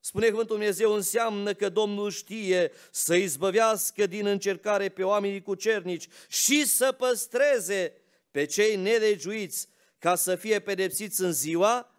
Spune 0.00 0.28
cuvântul 0.28 0.56
Dumnezeu, 0.56 0.92
înseamnă 0.92 1.54
că 1.54 1.68
Domnul 1.68 2.10
știe 2.10 2.72
să 2.90 3.14
izbăvească 3.14 4.06
din 4.06 4.26
încercare 4.26 4.88
pe 4.88 5.02
oamenii 5.02 5.42
cu 5.42 5.54
cernici 5.54 6.08
și 6.28 6.66
să 6.66 6.92
păstreze 6.92 7.92
pe 8.30 8.44
cei 8.44 8.76
nelegiuiți 8.76 9.68
ca 9.98 10.14
să 10.14 10.36
fie 10.36 10.60
pedepsiți 10.60 11.20
în 11.20 11.32
ziua 11.32 11.95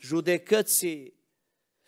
judecății. 0.00 1.18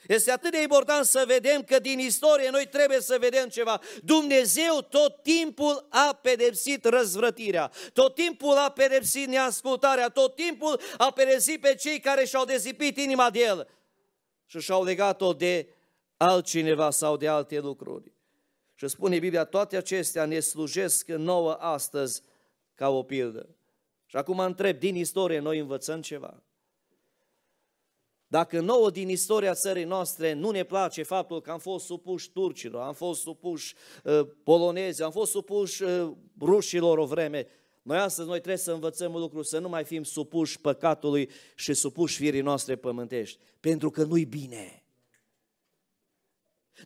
Este 0.07 0.31
atât 0.31 0.51
de 0.51 0.63
important 0.63 1.05
să 1.05 1.25
vedem 1.27 1.63
că 1.63 1.79
din 1.79 1.99
istorie 1.99 2.51
noi 2.51 2.67
trebuie 2.67 3.01
să 3.01 3.17
vedem 3.21 3.49
ceva. 3.49 3.81
Dumnezeu 4.05 4.87
tot 4.91 5.23
timpul 5.23 5.87
a 5.91 6.19
pedepsit 6.23 6.85
răzvrătirea, 6.85 7.71
tot 7.93 8.15
timpul 8.15 8.57
a 8.57 8.71
pedepsit 8.71 9.27
neascultarea, 9.27 10.09
tot 10.09 10.35
timpul 10.35 10.81
a 10.97 11.11
pedepsit 11.11 11.61
pe 11.61 11.75
cei 11.75 12.01
care 12.01 12.25
și-au 12.25 12.45
dezipit 12.45 12.97
inima 12.97 13.31
de 13.31 13.41
El 13.41 13.69
și 14.47 14.59
și-au 14.59 14.85
legat-o 14.85 15.33
de 15.33 15.69
altcineva 16.17 16.91
sau 16.91 17.17
de 17.17 17.29
alte 17.29 17.59
lucruri. 17.59 18.13
Și 18.75 18.89
spune 18.89 19.19
Biblia, 19.19 19.45
toate 19.45 19.77
acestea 19.77 20.25
ne 20.25 20.41
slujesc 20.41 21.09
nouă 21.09 21.53
astăzi 21.53 22.23
ca 22.75 22.89
o 22.89 23.03
pildă. 23.03 23.57
Și 24.07 24.17
acum 24.17 24.39
întreb, 24.39 24.79
din 24.79 24.95
istorie 24.95 25.39
noi 25.39 25.59
învățăm 25.59 26.01
ceva? 26.01 26.43
Dacă 28.33 28.61
nouă 28.61 28.91
din 28.91 29.09
istoria 29.09 29.55
țării 29.55 29.85
noastre 29.85 30.33
nu 30.33 30.51
ne 30.51 30.63
place 30.63 31.03
faptul 31.03 31.41
că 31.41 31.51
am 31.51 31.59
fost 31.59 31.85
supuși 31.85 32.31
turcilor, 32.31 32.83
am 32.83 32.93
fost 32.93 33.21
supuși 33.21 33.75
uh, 34.05 34.21
polonezi, 34.45 35.03
am 35.03 35.11
fost 35.11 35.31
supuși 35.31 35.83
uh, 35.83 36.13
rușilor 36.41 36.99
o 36.99 37.05
vreme, 37.05 37.47
noi 37.83 37.99
astăzi 37.99 38.29
noi 38.29 38.39
trebuie 38.39 38.63
să 38.63 38.73
învățăm 38.73 39.15
un 39.15 39.21
lucru, 39.21 39.43
să 39.43 39.59
nu 39.59 39.69
mai 39.69 39.85
fim 39.85 40.03
supuși 40.03 40.61
păcatului 40.61 41.31
și 41.55 41.75
supuși 41.75 42.17
firii 42.17 42.41
noastre 42.41 42.77
pământești, 42.77 43.39
pentru 43.61 43.91
că 43.91 44.03
nu-i 44.03 44.25
bine. 44.25 44.85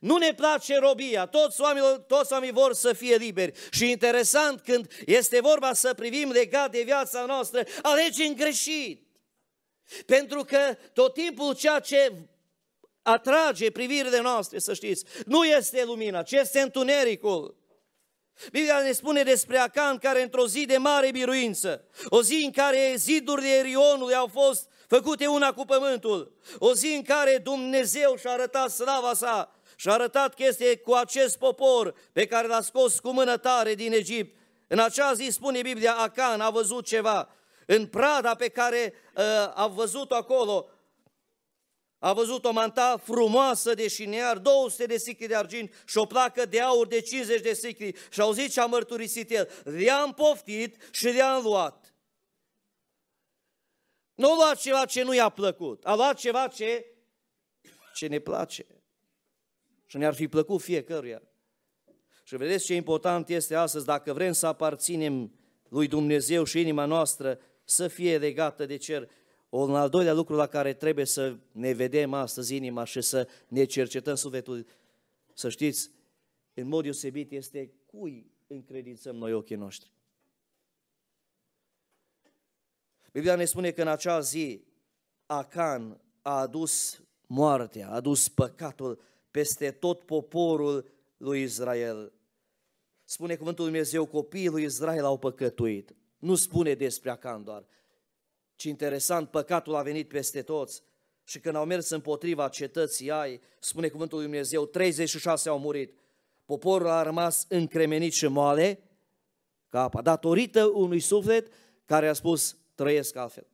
Nu 0.01 0.17
ne 0.17 0.35
place 0.35 0.79
robia, 0.79 1.27
toți 1.27 1.61
oamenii, 1.61 2.05
toți 2.07 2.33
oamenii 2.33 2.55
vor 2.55 2.73
să 2.73 2.93
fie 2.93 3.17
liberi. 3.17 3.53
Și 3.71 3.91
interesant, 3.91 4.61
când 4.61 4.91
este 5.05 5.41
vorba 5.41 5.73
să 5.73 5.95
privim 5.95 6.31
legat 6.31 6.71
de 6.71 6.83
viața 6.85 7.25
noastră, 7.25 7.63
alegem 7.83 8.35
greșit. 8.35 9.06
Pentru 10.07 10.45
că 10.45 10.77
tot 10.93 11.15
timpul 11.15 11.55
ceea 11.55 11.79
ce 11.79 12.13
atrage 13.03 13.71
privirile 13.71 14.21
noastre, 14.21 14.59
să 14.59 14.75
știți, 14.75 15.05
nu 15.27 15.45
este 15.45 15.85
lumina, 15.85 16.23
ci 16.23 16.33
este 16.33 16.61
întunericul. 16.61 17.57
Biblia 18.53 18.81
ne 18.81 18.93
spune 18.93 19.23
despre 19.23 19.59
Acan 19.59 19.99
care 19.99 20.23
într-o 20.23 20.47
zi 20.47 20.65
de 20.65 20.77
mare 20.77 21.11
biruință, 21.11 21.85
o 22.09 22.23
zi 22.23 22.43
în 22.45 22.51
care 22.51 22.95
zidurile 22.97 23.61
Rionului 23.61 24.15
au 24.15 24.27
fost 24.27 24.69
făcute 24.87 25.27
una 25.27 25.53
cu 25.53 25.65
pământul, 25.65 26.37
o 26.59 26.75
zi 26.75 26.87
în 26.87 27.03
care 27.03 27.39
Dumnezeu 27.39 28.17
și-a 28.17 28.31
arătat 28.31 28.71
slava 28.71 29.15
sa 29.15 29.61
și-a 29.77 29.93
arătat 29.93 30.35
că 30.35 30.45
este 30.45 30.77
cu 30.77 30.93
acest 30.93 31.39
popor 31.39 31.95
pe 32.13 32.27
care 32.27 32.47
l-a 32.47 32.61
scos 32.61 32.99
cu 32.99 33.11
mână 33.11 33.37
tare 33.37 33.75
din 33.75 33.93
Egipt. 33.93 34.37
În 34.69 34.79
acea 34.79 35.13
zi 35.13 35.29
spune 35.31 35.63
Biblia, 35.63 35.95
Acan 35.95 36.41
a 36.41 36.51
văzut 36.51 36.87
ceva, 36.87 37.36
în 37.67 37.87
prada 37.87 38.35
pe 38.35 38.49
care 38.49 38.93
uh, 39.17 39.23
a 39.55 39.67
văzut-o 39.67 40.15
acolo, 40.15 40.71
a 41.99 42.13
văzut 42.13 42.45
o 42.45 42.53
manta 42.53 42.97
frumoasă 42.97 43.75
de 43.75 43.89
șinear, 43.89 44.39
200 44.39 44.87
de 44.87 44.97
sicli 44.97 45.27
de 45.27 45.35
argint 45.35 45.83
și 45.87 45.99
o 45.99 46.07
placă 46.07 46.47
de 46.47 46.61
aur 46.61 46.87
de 46.87 47.01
50 47.01 47.41
de 47.41 47.53
sicli. 47.53 47.97
Și 48.11 48.21
au 48.21 48.33
zis 48.33 48.53
ce 48.53 48.61
a 48.61 48.67
mărturisit 48.67 49.31
el, 49.31 49.51
le-am 49.65 50.13
poftit 50.13 50.89
și 50.91 51.07
le-am 51.07 51.43
luat. 51.43 51.95
Nu 54.15 54.33
a 54.33 54.35
luat 54.35 54.59
ceva 54.59 54.85
ce 54.85 55.03
nu 55.03 55.15
i-a 55.15 55.29
plăcut, 55.29 55.85
a 55.85 55.95
luat 55.95 56.19
ceva 56.19 56.49
ce, 56.49 56.87
ce 57.95 58.07
ne 58.07 58.19
place. 58.19 58.67
Și 59.87 59.97
ne-ar 59.97 60.15
fi 60.15 60.29
plăcut 60.29 60.63
fiecăruia. 60.63 61.23
Și 62.25 62.37
vedeți 62.37 62.65
ce 62.65 62.75
important 62.75 63.29
este 63.29 63.55
astăzi, 63.55 63.85
dacă 63.85 64.13
vrem 64.13 64.33
să 64.33 64.47
aparținem 64.47 65.33
lui 65.69 65.87
Dumnezeu 65.87 66.45
și 66.45 66.61
inima 66.61 66.85
noastră 66.85 67.41
să 67.69 67.89
fie 67.89 68.19
legată 68.19 68.67
de 68.67 68.77
cer. 68.77 69.11
Un 69.49 69.75
al 69.75 69.89
doilea 69.89 70.13
lucru 70.13 70.35
la 70.35 70.47
care 70.47 70.73
trebuie 70.73 71.05
să 71.05 71.37
ne 71.53 71.73
vedem 71.73 72.13
astăzi 72.13 72.55
inima 72.55 72.85
și 72.85 73.01
să 73.01 73.29
ne 73.49 73.65
cercetăm 73.65 74.15
sufletul, 74.15 74.67
să 75.35 75.49
știți, 75.49 75.91
în 76.55 76.69
mod 76.69 76.83
deosebit 76.83 77.33
este 77.33 77.73
cui 77.87 78.31
încredințăm 78.47 79.17
noi 79.17 79.33
ochii 79.33 79.57
noștri. 79.57 79.91
Biblia 83.13 83.35
ne 83.37 83.45
spune 83.45 83.71
că 83.71 83.83
în 83.83 83.89
acea 83.89 84.21
zi 84.21 84.65
Acan 85.27 86.01
a 86.23 86.41
adus 86.41 87.01
moartea, 87.27 87.89
a 87.89 87.95
adus 87.95 88.29
păcatul 88.29 89.01
peste 89.31 89.71
tot 89.71 90.03
poporul 90.03 90.91
lui 91.17 91.43
Israel. 91.43 92.13
Spune 93.05 93.37
cuvântul 93.37 93.65
Lui 93.65 93.73
Dumnezeu, 93.73 94.07
copiii 94.07 94.49
lui 94.49 94.63
Israel 94.63 95.05
au 95.05 95.19
păcătuit. 95.19 95.95
Nu 96.19 96.35
spune 96.35 96.75
despre 96.75 97.11
Acan 97.11 97.45
doar, 97.45 97.67
ci 98.55 98.65
interesant, 98.65 99.31
păcatul 99.31 99.75
a 99.75 99.83
venit 99.83 100.09
peste 100.09 100.43
toți. 100.43 100.83
Și 101.25 101.41
când 101.41 101.55
au 101.55 101.65
mers 101.65 101.89
împotriva 101.89 102.49
cetății 102.49 103.11
ai, 103.11 103.41
spune 103.61 103.89
cuvântul 103.89 104.19
Lui 104.19 104.27
Dumnezeu, 104.27 104.67
36 104.67 105.49
au 105.49 105.59
murit. 105.59 105.99
Poporul 106.45 106.89
a 106.89 107.03
rămas 107.03 107.47
încremenit 107.49 108.13
și 108.13 108.27
moale, 108.27 108.81
ca 109.69 109.83
apa, 109.83 110.03
datorită 110.03 110.65
unui 110.65 111.01
suflet 111.01 111.53
care 111.85 112.09
a 112.09 112.13
spus, 112.13 112.57
trăiesc 112.75 113.17
altfel. 113.17 113.47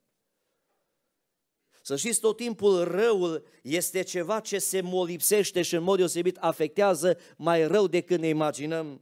Să 1.82 1.96
știți, 1.96 2.20
tot 2.20 2.36
timpul 2.36 2.84
răul 2.84 3.46
este 3.62 4.02
ceva 4.02 4.40
ce 4.40 4.58
se 4.58 4.80
molipsește 4.80 5.62
și 5.62 5.74
în 5.74 5.82
mod 5.82 5.96
deosebit 5.96 6.36
afectează 6.36 7.18
mai 7.36 7.66
rău 7.66 7.86
decât 7.86 8.20
ne 8.20 8.28
imaginăm. 8.28 9.00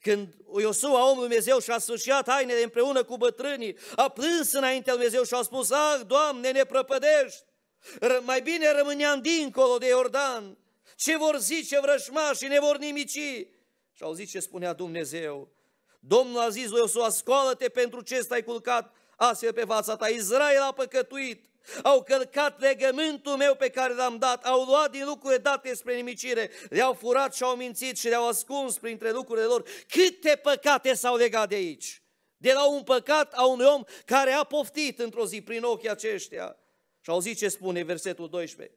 Când 0.00 0.34
Iosua, 0.58 1.10
omul 1.10 1.26
Dumnezeu, 1.26 1.58
și-a 1.58 1.78
sfârșit 1.78 2.22
hainele 2.26 2.62
împreună 2.62 3.04
cu 3.04 3.16
bătrânii, 3.16 3.76
a 3.96 4.08
plâns 4.08 4.52
înaintea 4.52 4.92
lui 4.92 5.02
Dumnezeu 5.02 5.24
și 5.24 5.34
a 5.34 5.42
spus, 5.42 5.70
Ah, 5.70 6.00
Doamne, 6.06 6.50
ne 6.50 6.64
prăpădești! 6.64 7.44
Mai 8.20 8.40
bine 8.40 8.72
rămâneam 8.72 9.20
dincolo 9.20 9.78
de 9.78 9.86
Iordan. 9.86 10.58
Ce 10.96 11.16
vor 11.16 11.38
zice 11.38 11.80
vrășmașii, 11.80 12.48
ne 12.48 12.60
vor 12.60 12.78
nimici. 12.78 13.46
Și 13.92 14.02
au 14.02 14.12
zis 14.12 14.30
ce 14.30 14.40
spunea 14.40 14.72
Dumnezeu. 14.72 15.52
Domnul 16.00 16.40
a 16.40 16.48
zis 16.48 16.68
lui 16.68 16.78
Iosua, 16.78 17.08
scoală-te 17.08 17.68
pentru 17.68 18.00
ce 18.00 18.20
stai 18.20 18.44
culcat 18.44 18.92
astfel 19.16 19.52
pe 19.52 19.64
fața 19.64 19.96
ta. 19.96 20.08
Israel 20.08 20.60
a 20.60 20.72
păcătuit 20.72 21.44
au 21.82 22.02
călcat 22.02 22.60
legământul 22.60 23.36
meu 23.36 23.54
pe 23.54 23.68
care 23.68 23.94
l-am 23.94 24.16
dat, 24.16 24.44
au 24.44 24.64
luat 24.64 24.90
din 24.90 25.04
lucrurile 25.04 25.40
date 25.40 25.74
spre 25.74 25.94
nimicire, 25.94 26.50
le-au 26.68 26.92
furat 26.92 27.34
și 27.34 27.42
au 27.42 27.56
mințit 27.56 27.98
și 27.98 28.08
le-au 28.08 28.28
ascuns 28.28 28.78
printre 28.78 29.10
lucrurile 29.10 29.46
lor. 29.46 29.64
Câte 29.88 30.36
păcate 30.42 30.94
s-au 30.94 31.16
legat 31.16 31.48
de 31.48 31.54
aici? 31.54 32.02
De 32.36 32.52
la 32.52 32.68
un 32.68 32.82
păcat 32.82 33.32
a 33.32 33.44
unui 33.44 33.66
om 33.66 33.82
care 34.04 34.30
a 34.30 34.44
poftit 34.44 34.98
într-o 34.98 35.26
zi 35.26 35.42
prin 35.42 35.62
ochii 35.62 35.90
aceștia. 35.90 36.56
Și 37.00 37.10
au 37.10 37.20
zis 37.20 37.38
ce 37.38 37.48
spune 37.48 37.82
versetul 37.82 38.28
12. 38.28 38.76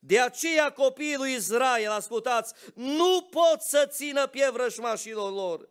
De 0.00 0.20
aceea 0.20 0.70
copiii 0.70 1.16
lui 1.16 1.32
Israel, 1.32 1.90
ascultați, 1.90 2.54
nu 2.74 3.22
pot 3.30 3.60
să 3.60 3.86
țină 3.86 4.26
pie 4.26 4.50
vrășmașilor 4.50 5.32
lor 5.32 5.68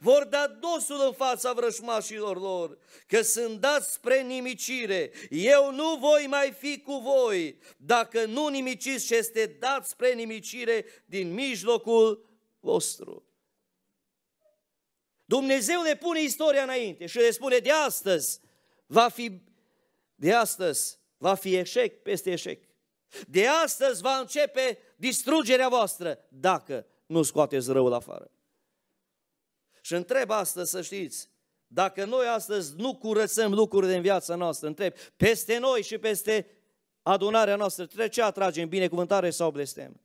vor 0.00 0.24
da 0.24 0.46
dosul 0.46 1.00
în 1.06 1.12
fața 1.12 1.52
vrășmașilor 1.52 2.40
lor, 2.40 2.78
că 3.06 3.22
sunt 3.22 3.60
dați 3.60 3.92
spre 3.92 4.22
nimicire. 4.22 5.12
Eu 5.30 5.72
nu 5.72 5.96
voi 5.96 6.26
mai 6.28 6.52
fi 6.58 6.80
cu 6.80 6.92
voi, 6.92 7.58
dacă 7.76 8.24
nu 8.24 8.48
nimiciți 8.48 9.06
ce 9.06 9.16
este 9.16 9.46
dat 9.46 9.86
spre 9.86 10.12
nimicire 10.12 10.84
din 11.04 11.32
mijlocul 11.32 12.28
vostru. 12.60 13.24
Dumnezeu 15.24 15.82
le 15.82 15.96
pune 15.96 16.22
istoria 16.22 16.62
înainte 16.62 17.06
și 17.06 17.16
le 17.16 17.30
spune 17.30 17.58
de 17.58 17.70
astăzi 17.70 18.40
va 18.86 19.08
fi, 19.08 19.40
de 20.14 20.34
astăzi 20.34 20.98
va 21.16 21.34
fi 21.34 21.54
eșec 21.54 22.02
peste 22.02 22.30
eșec. 22.30 22.68
De 23.28 23.46
astăzi 23.46 24.02
va 24.02 24.18
începe 24.18 24.78
distrugerea 24.96 25.68
voastră 25.68 26.18
dacă 26.28 26.86
nu 27.06 27.22
scoateți 27.22 27.72
răul 27.72 27.92
afară. 27.92 28.30
Și 29.90 29.96
întreb 29.96 30.30
astăzi 30.30 30.70
să 30.70 30.82
știți, 30.82 31.28
dacă 31.66 32.04
noi 32.04 32.26
astăzi 32.26 32.74
nu 32.76 32.96
curățăm 32.96 33.54
lucrurile 33.54 33.94
în 33.94 34.02
viața 34.02 34.34
noastră, 34.34 34.66
întreb, 34.66 34.92
peste 35.16 35.58
noi 35.58 35.82
și 35.82 35.98
peste 35.98 36.46
adunarea 37.02 37.56
noastră, 37.56 37.86
trebuie 37.86 38.08
ce 38.08 38.22
atragem, 38.22 38.68
binecuvântare 38.68 39.30
sau 39.30 39.50
blestem? 39.50 40.00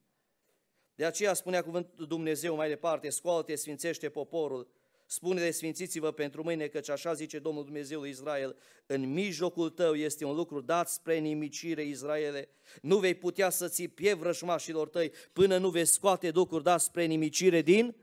De 0.95 1.05
aceea 1.05 1.33
spunea 1.33 1.63
cuvântul 1.63 2.07
Dumnezeu 2.07 2.55
mai 2.55 2.67
departe, 2.67 3.09
scoală-te, 3.09 3.55
sfințește 3.55 4.09
poporul, 4.09 4.67
spune 5.05 5.41
desfințiți-vă 5.41 6.11
pentru 6.11 6.43
mâine, 6.43 6.67
căci 6.67 6.89
așa 6.89 7.13
zice 7.13 7.39
Domnul 7.39 7.63
Dumnezeul 7.63 8.07
Israel, 8.07 8.55
în 8.85 9.13
mijlocul 9.13 9.69
tău 9.69 9.95
este 9.95 10.25
un 10.25 10.35
lucru 10.35 10.61
dat 10.61 10.89
spre 10.89 11.17
nimicire, 11.17 11.83
Israele, 11.83 12.49
nu 12.81 12.97
vei 12.97 13.15
putea 13.15 13.49
să 13.49 13.67
ții 13.67 13.87
piev 13.87 14.21
rășmașilor 14.21 14.89
tăi 14.89 15.11
până 15.33 15.57
nu 15.57 15.69
vei 15.69 15.85
scoate 15.85 16.29
lucruri 16.33 16.63
dat 16.63 16.81
spre 16.81 17.05
nimicire 17.05 17.61
din 17.61 17.95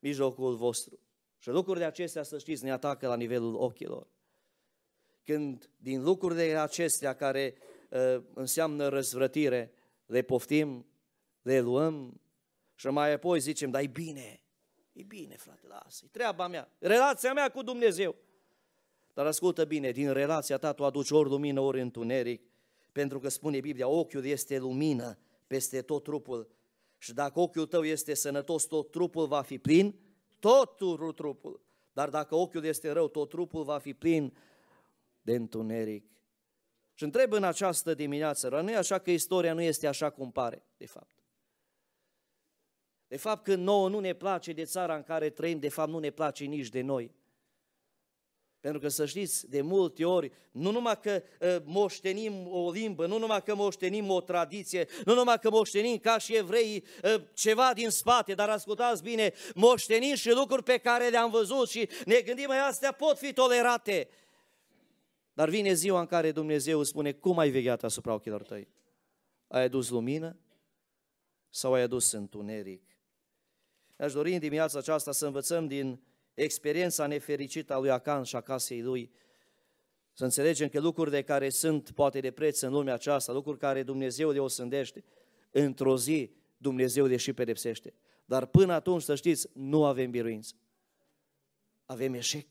mijlocul 0.00 0.56
vostru. 0.56 0.98
Și 1.38 1.48
lucrurile 1.48 1.84
acestea, 1.84 2.22
să 2.22 2.38
știți, 2.38 2.64
ne 2.64 2.70
atacă 2.70 3.06
la 3.06 3.16
nivelul 3.16 3.54
ochilor. 3.54 4.06
Când 5.22 5.70
din 5.76 6.02
lucrurile 6.02 6.58
acestea 6.58 7.14
care 7.14 7.54
uh, 7.90 8.22
înseamnă 8.34 8.88
răzvrătire, 8.88 9.72
le 10.06 10.22
poftim, 10.22 10.86
le 11.42 11.60
luăm 11.60 12.20
și 12.74 12.86
mai 12.86 13.12
apoi 13.12 13.40
zicem, 13.40 13.70
dar 13.70 13.82
e 13.82 13.86
bine, 13.86 14.42
e 14.92 15.02
bine, 15.02 15.36
frate, 15.36 15.66
lasă, 15.66 16.04
e 16.04 16.08
treaba 16.10 16.48
mea, 16.48 16.72
relația 16.78 17.32
mea 17.32 17.50
cu 17.50 17.62
Dumnezeu. 17.62 18.16
Dar 19.14 19.26
ascultă 19.26 19.64
bine, 19.64 19.90
din 19.90 20.12
relația 20.12 20.56
ta 20.56 20.72
tu 20.72 20.84
aduci 20.84 21.10
ori 21.10 21.28
lumină, 21.28 21.60
ori 21.60 21.80
întuneric, 21.80 22.42
pentru 22.92 23.18
că 23.18 23.28
spune 23.28 23.60
Biblia, 23.60 23.88
ochiul 23.88 24.24
este 24.24 24.58
lumină 24.58 25.18
peste 25.46 25.82
tot 25.82 26.02
trupul. 26.02 26.48
Și 27.02 27.12
dacă 27.14 27.40
ochiul 27.40 27.66
tău 27.66 27.84
este 27.84 28.14
sănătos, 28.14 28.64
tot 28.64 28.90
trupul 28.90 29.26
va 29.26 29.42
fi 29.42 29.58
plin, 29.58 29.98
tot 30.38 30.76
trupul. 31.16 31.60
Dar 31.92 32.08
dacă 32.08 32.34
ochiul 32.34 32.64
este 32.64 32.90
rău, 32.90 33.08
tot 33.08 33.28
trupul 33.28 33.64
va 33.64 33.78
fi 33.78 33.94
plin 33.94 34.36
de 35.22 35.34
întuneric. 35.34 36.04
Și 36.94 37.04
întreb 37.04 37.32
în 37.32 37.44
această 37.44 37.94
dimineață, 37.94 38.48
nu 38.48 38.70
e 38.70 38.76
așa 38.76 38.98
că 38.98 39.10
istoria 39.10 39.52
nu 39.52 39.62
este 39.62 39.86
așa 39.86 40.10
cum 40.10 40.30
pare, 40.30 40.66
de 40.76 40.86
fapt. 40.86 41.24
De 43.06 43.16
fapt, 43.16 43.44
când 43.44 43.62
nouă 43.62 43.88
nu 43.88 43.98
ne 43.98 44.12
place 44.12 44.52
de 44.52 44.64
țara 44.64 44.96
în 44.96 45.02
care 45.02 45.30
trăim, 45.30 45.58
de 45.58 45.68
fapt 45.68 45.90
nu 45.90 45.98
ne 45.98 46.10
place 46.10 46.44
nici 46.44 46.68
de 46.68 46.80
noi. 46.80 47.14
Pentru 48.60 48.80
că 48.80 48.88
să 48.88 49.06
știți, 49.06 49.50
de 49.50 49.60
multe 49.60 50.04
ori, 50.04 50.32
nu 50.50 50.70
numai 50.70 51.00
că 51.00 51.22
uh, 51.40 51.56
moștenim 51.64 52.46
o 52.48 52.70
limbă, 52.70 53.06
nu 53.06 53.18
numai 53.18 53.42
că 53.42 53.54
moștenim 53.54 54.10
o 54.10 54.20
tradiție, 54.20 54.88
nu 55.04 55.14
numai 55.14 55.38
că 55.38 55.50
moștenim 55.50 55.98
ca 55.98 56.18
și 56.18 56.36
evrei 56.36 56.84
uh, 57.04 57.22
ceva 57.34 57.72
din 57.74 57.90
spate, 57.90 58.34
dar 58.34 58.48
ascultați 58.48 59.02
bine, 59.02 59.32
moștenim 59.54 60.14
și 60.14 60.30
lucruri 60.30 60.62
pe 60.62 60.78
care 60.78 61.08
le-am 61.08 61.30
văzut 61.30 61.68
și 61.68 61.88
ne 62.04 62.20
gândim, 62.20 62.46
mai 62.46 62.58
astea 62.58 62.92
pot 62.92 63.18
fi 63.18 63.32
tolerate. 63.32 64.08
Dar 65.32 65.48
vine 65.48 65.72
ziua 65.72 66.00
în 66.00 66.06
care 66.06 66.32
Dumnezeu 66.32 66.82
spune, 66.82 67.12
cum 67.12 67.38
ai 67.38 67.50
vegheat 67.50 67.84
asupra 67.84 68.12
ochilor 68.14 68.42
tăi? 68.42 68.68
Ai 69.48 69.62
adus 69.62 69.88
lumină 69.88 70.36
sau 71.48 71.72
ai 71.72 71.82
adus 71.82 72.12
întuneric? 72.12 72.82
Aș 73.96 74.12
dori 74.12 74.32
în 74.32 74.38
dimineața 74.38 74.78
aceasta 74.78 75.12
să 75.12 75.26
învățăm 75.26 75.66
din 75.66 76.00
experiența 76.34 77.06
nefericită 77.06 77.74
a 77.74 77.78
lui 77.78 77.90
Acan 77.90 78.22
și 78.22 78.36
a 78.36 78.40
casei 78.40 78.82
lui, 78.82 79.12
să 80.12 80.24
înțelegem 80.24 80.68
că 80.68 80.80
lucrurile 80.80 81.22
care 81.22 81.48
sunt 81.48 81.90
poate 81.90 82.20
de 82.20 82.30
preț 82.30 82.60
în 82.60 82.72
lumea 82.72 82.94
aceasta, 82.94 83.32
lucruri 83.32 83.58
care 83.58 83.82
Dumnezeu 83.82 84.30
le 84.30 84.38
osândește, 84.38 85.04
într-o 85.50 85.96
zi 85.96 86.32
Dumnezeu 86.56 87.06
le 87.06 87.16
și 87.16 87.32
pedepsește. 87.32 87.94
Dar 88.24 88.46
până 88.46 88.72
atunci, 88.72 89.02
să 89.02 89.14
știți, 89.14 89.48
nu 89.52 89.84
avem 89.84 90.10
biruință. 90.10 90.54
Avem 91.84 92.14
eșec. 92.14 92.48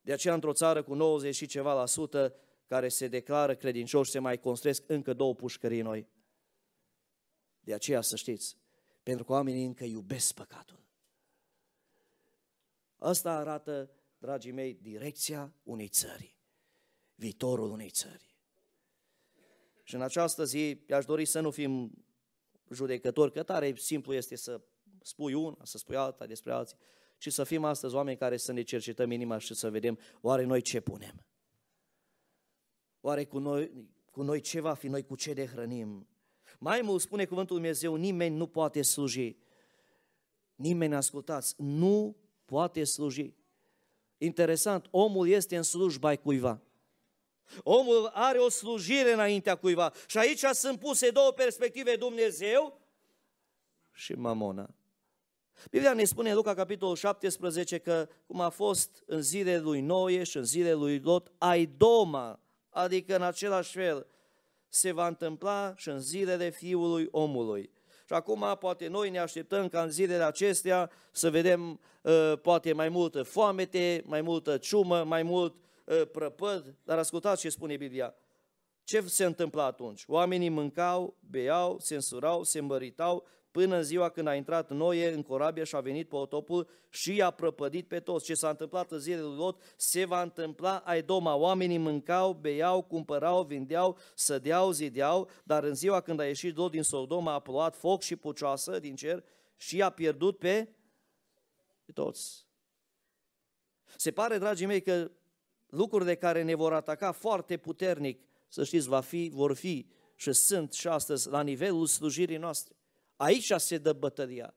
De 0.00 0.12
aceea, 0.12 0.34
într-o 0.34 0.52
țară 0.52 0.82
cu 0.82 0.94
90 0.94 1.34
și 1.34 1.46
ceva 1.46 1.74
la 1.74 1.86
sută 1.86 2.34
care 2.66 2.88
se 2.88 3.08
declară 3.08 3.54
credincioși, 3.54 4.10
se 4.10 4.18
mai 4.18 4.38
construiesc 4.38 4.82
încă 4.86 5.12
două 5.12 5.34
pușcării 5.34 5.80
noi. 5.80 6.08
De 7.60 7.74
aceea 7.74 8.00
să 8.00 8.16
știți, 8.16 8.56
pentru 9.02 9.24
că 9.24 9.32
oamenii 9.32 9.64
încă 9.64 9.84
iubesc 9.84 10.34
păcatul. 10.34 10.80
Asta 13.02 13.32
arată, 13.32 13.90
dragii 14.18 14.52
mei, 14.52 14.78
direcția 14.82 15.54
unei 15.62 15.88
țări, 15.88 16.36
viitorul 17.14 17.70
unei 17.70 17.88
țări. 17.88 18.36
Și 19.82 19.94
în 19.94 20.02
această 20.02 20.44
zi 20.44 20.84
aș 20.90 21.04
dori 21.04 21.24
să 21.24 21.40
nu 21.40 21.50
fim 21.50 22.04
judecători, 22.70 23.32
că 23.32 23.42
tare 23.42 23.74
simplu 23.74 24.14
este 24.14 24.36
să 24.36 24.60
spui 25.02 25.34
una, 25.34 25.58
să 25.62 25.78
spui 25.78 25.96
alta 25.96 26.26
despre 26.26 26.52
alții, 26.52 26.76
ci 27.18 27.32
să 27.32 27.44
fim 27.44 27.64
astăzi 27.64 27.94
oameni 27.94 28.16
care 28.16 28.36
să 28.36 28.52
ne 28.52 28.62
cercetăm 28.62 29.10
inima 29.10 29.38
și 29.38 29.54
să 29.54 29.70
vedem 29.70 29.98
oare 30.20 30.44
noi 30.44 30.60
ce 30.60 30.80
punem. 30.80 31.26
Oare 33.00 33.24
cu 33.24 33.38
noi, 33.38 33.88
cu 34.10 34.22
noi 34.22 34.40
ce 34.40 34.60
va 34.60 34.74
fi, 34.74 34.88
noi 34.88 35.04
cu 35.04 35.14
ce 35.14 35.32
de 35.32 35.46
hrănim? 35.46 36.08
Mai 36.58 36.80
mult 36.82 37.00
spune 37.00 37.24
cuvântul 37.24 37.56
Dumnezeu, 37.56 37.94
nimeni 37.94 38.36
nu 38.36 38.46
poate 38.46 38.82
sluji. 38.82 39.36
Nimeni, 40.54 40.94
ascultați, 40.94 41.54
nu 41.58 42.16
poate 42.44 42.84
sluji. 42.84 43.34
Interesant, 44.18 44.86
omul 44.90 45.28
este 45.28 45.56
în 45.56 45.62
slujba 45.62 46.16
cuiva. 46.16 46.60
Omul 47.62 48.10
are 48.12 48.38
o 48.38 48.48
slujire 48.48 49.12
înaintea 49.12 49.54
cuiva. 49.54 49.92
Și 50.06 50.18
aici 50.18 50.44
sunt 50.52 50.78
puse 50.78 51.10
două 51.10 51.30
perspective, 51.30 51.96
Dumnezeu 51.96 52.80
și 53.92 54.12
Mamona. 54.12 54.74
Biblia 55.70 55.92
ne 55.92 56.04
spune 56.04 56.30
în 56.30 56.36
Luca 56.36 56.54
capitolul 56.54 56.96
17 56.96 57.78
că 57.78 58.08
cum 58.26 58.40
a 58.40 58.48
fost 58.48 59.02
în 59.06 59.22
zilele 59.22 59.58
lui 59.58 59.80
Noe 59.80 60.22
și 60.22 60.36
în 60.36 60.44
zilele 60.44 60.72
lui 60.72 60.98
Lot, 60.98 61.32
ai 61.38 61.66
doma, 61.66 62.40
adică 62.70 63.14
în 63.14 63.22
același 63.22 63.72
fel, 63.72 64.06
se 64.68 64.92
va 64.92 65.06
întâmpla 65.06 65.74
și 65.76 65.88
în 65.88 66.00
zilele 66.00 66.50
fiului 66.50 67.08
omului. 67.10 67.70
Și 68.06 68.12
acum 68.12 68.56
poate 68.58 68.88
noi 68.88 69.10
ne 69.10 69.18
așteptăm 69.18 69.68
ca 69.68 69.82
în 69.82 69.90
zilele 69.90 70.24
acestea 70.24 70.90
să 71.12 71.30
vedem 71.30 71.80
uh, 72.02 72.32
poate 72.42 72.72
mai 72.72 72.88
multă 72.88 73.22
foamete, 73.22 74.02
mai 74.06 74.20
multă 74.20 74.58
ciumă, 74.58 75.04
mai 75.04 75.22
mult 75.22 75.54
uh, 75.84 76.02
prăpăd, 76.12 76.74
dar 76.84 76.98
ascultați 76.98 77.40
ce 77.40 77.48
spune 77.48 77.76
Biblia. 77.76 78.14
Ce 78.84 79.00
se 79.00 79.24
întâmpla 79.24 79.64
atunci? 79.64 80.04
Oamenii 80.06 80.48
mâncau, 80.48 81.16
beau, 81.30 81.78
se 81.80 81.94
însurau, 81.94 82.42
se 82.42 82.58
îmbăritau, 82.58 83.26
până 83.52 83.76
în 83.76 83.82
ziua 83.82 84.08
când 84.08 84.26
a 84.26 84.34
intrat 84.34 84.70
Noe 84.70 85.12
în 85.12 85.22
corabie 85.22 85.64
și 85.64 85.76
a 85.76 85.80
venit 85.80 86.08
potopul 86.08 86.68
și 86.88 87.14
i-a 87.14 87.30
prăpădit 87.30 87.88
pe 87.88 88.00
toți. 88.00 88.24
Ce 88.24 88.34
s-a 88.34 88.48
întâmplat 88.48 88.90
în 88.90 88.98
zilele 88.98 89.22
lui 89.22 89.36
Lot 89.36 89.62
se 89.76 90.04
va 90.04 90.22
întâmpla 90.22 90.76
ai 90.76 91.02
doma. 91.02 91.34
Oamenii 91.34 91.78
mâncau, 91.78 92.32
beau, 92.32 92.82
cumpărau, 92.82 93.44
vindeau, 93.44 93.98
sădeau, 94.14 94.70
zideau, 94.70 95.28
dar 95.44 95.64
în 95.64 95.74
ziua 95.74 96.00
când 96.00 96.20
a 96.20 96.26
ieșit 96.26 96.56
Lot 96.56 96.70
din 96.70 96.82
Sodoma 96.82 97.32
a 97.32 97.38
plouat 97.38 97.76
foc 97.76 98.02
și 98.02 98.16
pucioasă 98.16 98.78
din 98.78 98.96
cer 98.96 99.24
și 99.56 99.82
a 99.82 99.90
pierdut 99.90 100.38
pe, 100.38 100.68
pe 101.84 101.92
toți. 101.92 102.46
Se 103.96 104.10
pare, 104.10 104.38
dragii 104.38 104.66
mei, 104.66 104.82
că 104.82 105.10
lucrurile 105.66 106.14
care 106.14 106.42
ne 106.42 106.54
vor 106.54 106.72
ataca 106.72 107.12
foarte 107.12 107.56
puternic, 107.56 108.20
să 108.48 108.64
știți, 108.64 108.88
va 108.88 109.00
fi, 109.00 109.30
vor 109.32 109.54
fi 109.54 109.86
și 110.14 110.32
sunt 110.32 110.72
și 110.72 110.88
astăzi 110.88 111.28
la 111.28 111.42
nivelul 111.42 111.86
slujirii 111.86 112.36
noastre. 112.36 112.76
Aici 113.22 113.52
se 113.56 113.78
dă 113.78 113.92
bătălia. 113.92 114.54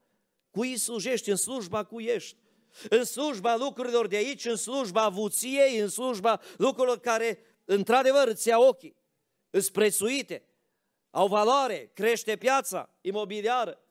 Cui 0.51 0.78
slujești? 0.78 1.30
În 1.30 1.36
slujba 1.36 1.84
cu 1.84 1.99
ești. 1.99 2.38
În 2.89 3.04
slujba 3.04 3.56
lucrurilor 3.56 4.08
de 4.08 4.15
aici, 4.15 4.45
în 4.45 4.56
slujba 4.56 5.01
avuției, 5.01 5.78
în 5.78 5.89
slujba 5.89 6.41
lucrurilor 6.58 6.99
care 6.99 7.39
într-adevăr 7.65 8.28
îți 8.28 8.47
ia 8.47 8.60
ochii, 8.60 8.95
îți 9.49 9.71
prețuite, 9.71 10.43
au 11.10 11.28
valoare, 11.28 11.91
crește 11.93 12.36
piața 12.36 12.95
imobiliară, 13.01 13.82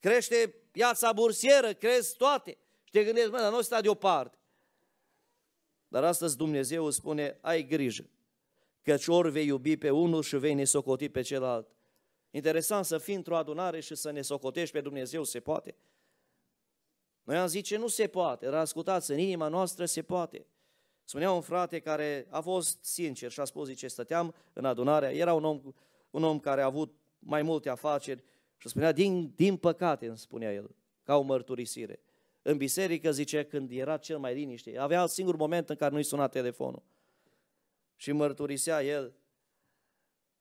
crește 0.00 0.54
piața 0.70 1.12
bursieră, 1.12 1.72
crezi 1.72 2.16
toate. 2.16 2.58
Și 2.84 2.90
te 2.90 3.04
gândești, 3.04 3.30
mă, 3.30 3.38
dar 3.38 3.52
nu 3.52 3.62
sta 3.62 3.80
deoparte. 3.80 4.38
Dar 5.88 6.04
astăzi 6.04 6.36
Dumnezeu 6.36 6.84
îți 6.84 6.96
spune, 6.96 7.38
ai 7.40 7.66
grijă, 7.66 8.10
căci 8.82 9.06
ori 9.06 9.30
vei 9.30 9.46
iubi 9.46 9.76
pe 9.76 9.90
unul 9.90 10.22
și 10.22 10.36
vei 10.36 10.54
nesocoti 10.54 11.08
pe 11.08 11.20
celălalt. 11.20 11.73
Interesant 12.34 12.84
să 12.84 12.98
fii 12.98 13.14
într-o 13.14 13.36
adunare 13.36 13.80
și 13.80 13.94
să 13.94 14.10
ne 14.10 14.22
socotești 14.22 14.74
pe 14.74 14.80
Dumnezeu, 14.80 15.24
se 15.24 15.40
poate. 15.40 15.76
Noi 17.22 17.36
am 17.36 17.46
zice, 17.46 17.76
nu 17.76 17.86
se 17.86 18.06
poate, 18.06 18.44
dar 18.44 18.54
ascultați, 18.54 19.10
în 19.10 19.18
inima 19.18 19.48
noastră 19.48 19.84
se 19.84 20.02
poate. 20.02 20.46
Spunea 21.04 21.32
un 21.32 21.40
frate 21.40 21.78
care 21.78 22.26
a 22.30 22.40
fost 22.40 22.84
sincer 22.84 23.30
și 23.30 23.40
a 23.40 23.44
spus, 23.44 23.66
zice, 23.66 23.88
stăteam 23.88 24.34
în 24.52 24.64
adunare, 24.64 25.16
era 25.16 25.34
un 25.34 25.44
om, 25.44 25.60
un 26.10 26.24
om 26.24 26.38
care 26.38 26.60
a 26.60 26.64
avut 26.64 26.94
mai 27.18 27.42
multe 27.42 27.68
afaceri 27.68 28.22
și 28.56 28.68
spunea, 28.68 28.92
din, 28.92 29.32
din 29.36 29.56
păcate, 29.56 30.06
îmi 30.06 30.18
spunea 30.18 30.52
el, 30.52 30.76
ca 31.02 31.16
o 31.16 31.22
mărturisire. 31.22 32.00
În 32.42 32.56
biserică, 32.56 33.12
zice, 33.12 33.44
când 33.44 33.70
era 33.70 33.96
cel 33.96 34.18
mai 34.18 34.34
liniște, 34.34 34.78
avea 34.78 35.00
alt 35.00 35.10
singur 35.10 35.36
moment 35.36 35.68
în 35.68 35.76
care 35.76 35.92
nu-i 35.92 36.02
suna 36.02 36.28
telefonul. 36.28 36.82
Și 37.96 38.12
mărturisea 38.12 38.84
el, 38.84 39.14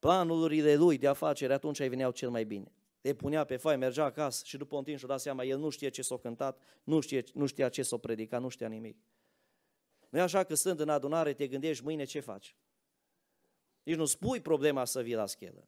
planurile 0.04 0.76
lui 0.76 0.98
de 0.98 1.08
afaceri 1.08 1.54
atunci 1.54 1.80
îi 1.80 1.90
veneau 1.90 2.12
cel 2.12 2.30
mai 2.30 2.46
bine. 2.46 2.72
Le 3.02 3.14
punea 3.14 3.44
pe 3.44 3.58
fai, 3.58 3.78
mergea 3.78 4.04
acasă 4.04 4.44
și 4.46 4.58
după 4.58 4.76
un 4.76 4.84
timp 4.84 4.98
și-o 4.98 5.08
dat 5.08 5.20
seama, 5.20 5.44
el 5.44 5.60
nu 5.60 5.70
știe 5.70 5.90
ce 5.90 6.02
s-a 6.02 6.18
cântat, 6.18 6.62
nu, 6.84 7.00
știe, 7.00 7.24
nu 7.34 7.46
știa 7.46 7.70
ce 7.70 7.84
s-a 7.84 7.98
predicat, 7.98 8.42
nu 8.42 8.50
știa 8.50 8.68
nimic. 8.68 8.98
Nu 10.10 10.20
e 10.20 10.22
așa 10.22 10.44
că 10.44 10.56
stând 10.56 10.80
în 10.80 10.90
adunare 10.90 11.34
te 11.34 11.48
gândești 11.48 11.84
mâine 11.84 12.04
ce 12.04 12.20
faci. 12.20 12.56
Nici 13.84 13.96
nu 13.96 14.06
spui 14.06 14.42
problema 14.42 14.86
să 14.86 15.02
vii 15.02 15.16
la 15.16 15.26
schelă, 15.26 15.68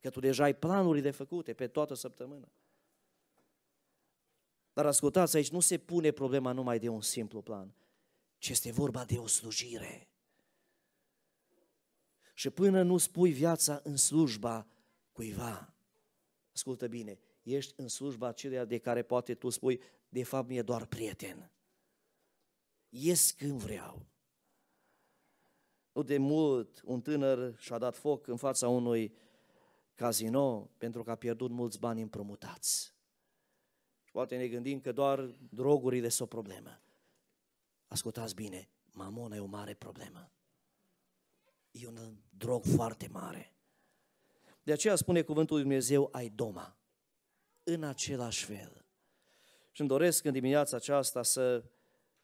că 0.00 0.10
tu 0.10 0.20
deja 0.20 0.44
ai 0.44 0.54
planurile 0.54 1.10
făcute 1.10 1.52
pe 1.52 1.66
toată 1.66 1.94
săptămâna. 1.94 2.48
Dar 4.72 4.86
ascultați, 4.86 5.36
aici 5.36 5.50
nu 5.50 5.60
se 5.60 5.78
pune 5.78 6.10
problema 6.10 6.52
numai 6.52 6.78
de 6.78 6.88
un 6.88 7.00
simplu 7.00 7.42
plan, 7.42 7.74
ci 8.38 8.48
este 8.48 8.72
vorba 8.72 9.04
de 9.04 9.18
o 9.18 9.26
slujire. 9.26 10.07
Și 12.38 12.50
până 12.50 12.82
nu 12.82 12.96
spui 12.96 13.32
viața 13.32 13.80
în 13.82 13.96
slujba 13.96 14.66
cuiva, 15.12 15.74
ascultă 16.52 16.86
bine, 16.86 17.18
ești 17.42 17.74
în 17.76 17.88
slujba 17.88 18.26
acelia 18.26 18.64
de 18.64 18.78
care 18.78 19.02
poate 19.02 19.34
tu 19.34 19.48
spui, 19.48 19.80
de 20.08 20.22
fapt 20.22 20.48
mi-e 20.48 20.62
doar 20.62 20.86
prieten. 20.86 21.50
Ies 22.88 23.30
când 23.30 23.60
vreau. 23.60 24.06
Nu 25.92 26.02
de 26.02 26.18
mult 26.18 26.80
un 26.84 27.00
tânăr 27.00 27.58
și-a 27.58 27.78
dat 27.78 27.96
foc 27.96 28.26
în 28.26 28.36
fața 28.36 28.68
unui 28.68 29.14
casino 29.94 30.70
pentru 30.76 31.02
că 31.02 31.10
a 31.10 31.14
pierdut 31.14 31.50
mulți 31.50 31.78
bani 31.78 32.02
împrumutați. 32.02 32.94
Poate 34.12 34.36
ne 34.36 34.48
gândim 34.48 34.80
că 34.80 34.92
doar 34.92 35.20
drogurile 35.50 36.08
sunt 36.08 36.32
o 36.32 36.34
problemă. 36.34 36.82
Ascultați 37.86 38.34
bine, 38.34 38.70
mamona 38.92 39.36
e 39.36 39.40
o 39.40 39.46
mare 39.46 39.74
problemă. 39.74 40.32
E 41.70 41.86
un 41.86 42.16
drog 42.36 42.64
foarte 42.64 43.08
mare. 43.12 43.52
De 44.62 44.72
aceea 44.72 44.96
spune 44.96 45.22
cuvântul 45.22 45.54
lui 45.54 45.64
Dumnezeu, 45.64 46.08
ai 46.12 46.28
doma. 46.28 46.76
În 47.62 47.82
același 47.82 48.44
fel. 48.44 48.84
Și 49.70 49.80
îmi 49.80 49.88
doresc 49.88 50.24
în 50.24 50.32
dimineața 50.32 50.76
aceasta 50.76 51.22
să 51.22 51.64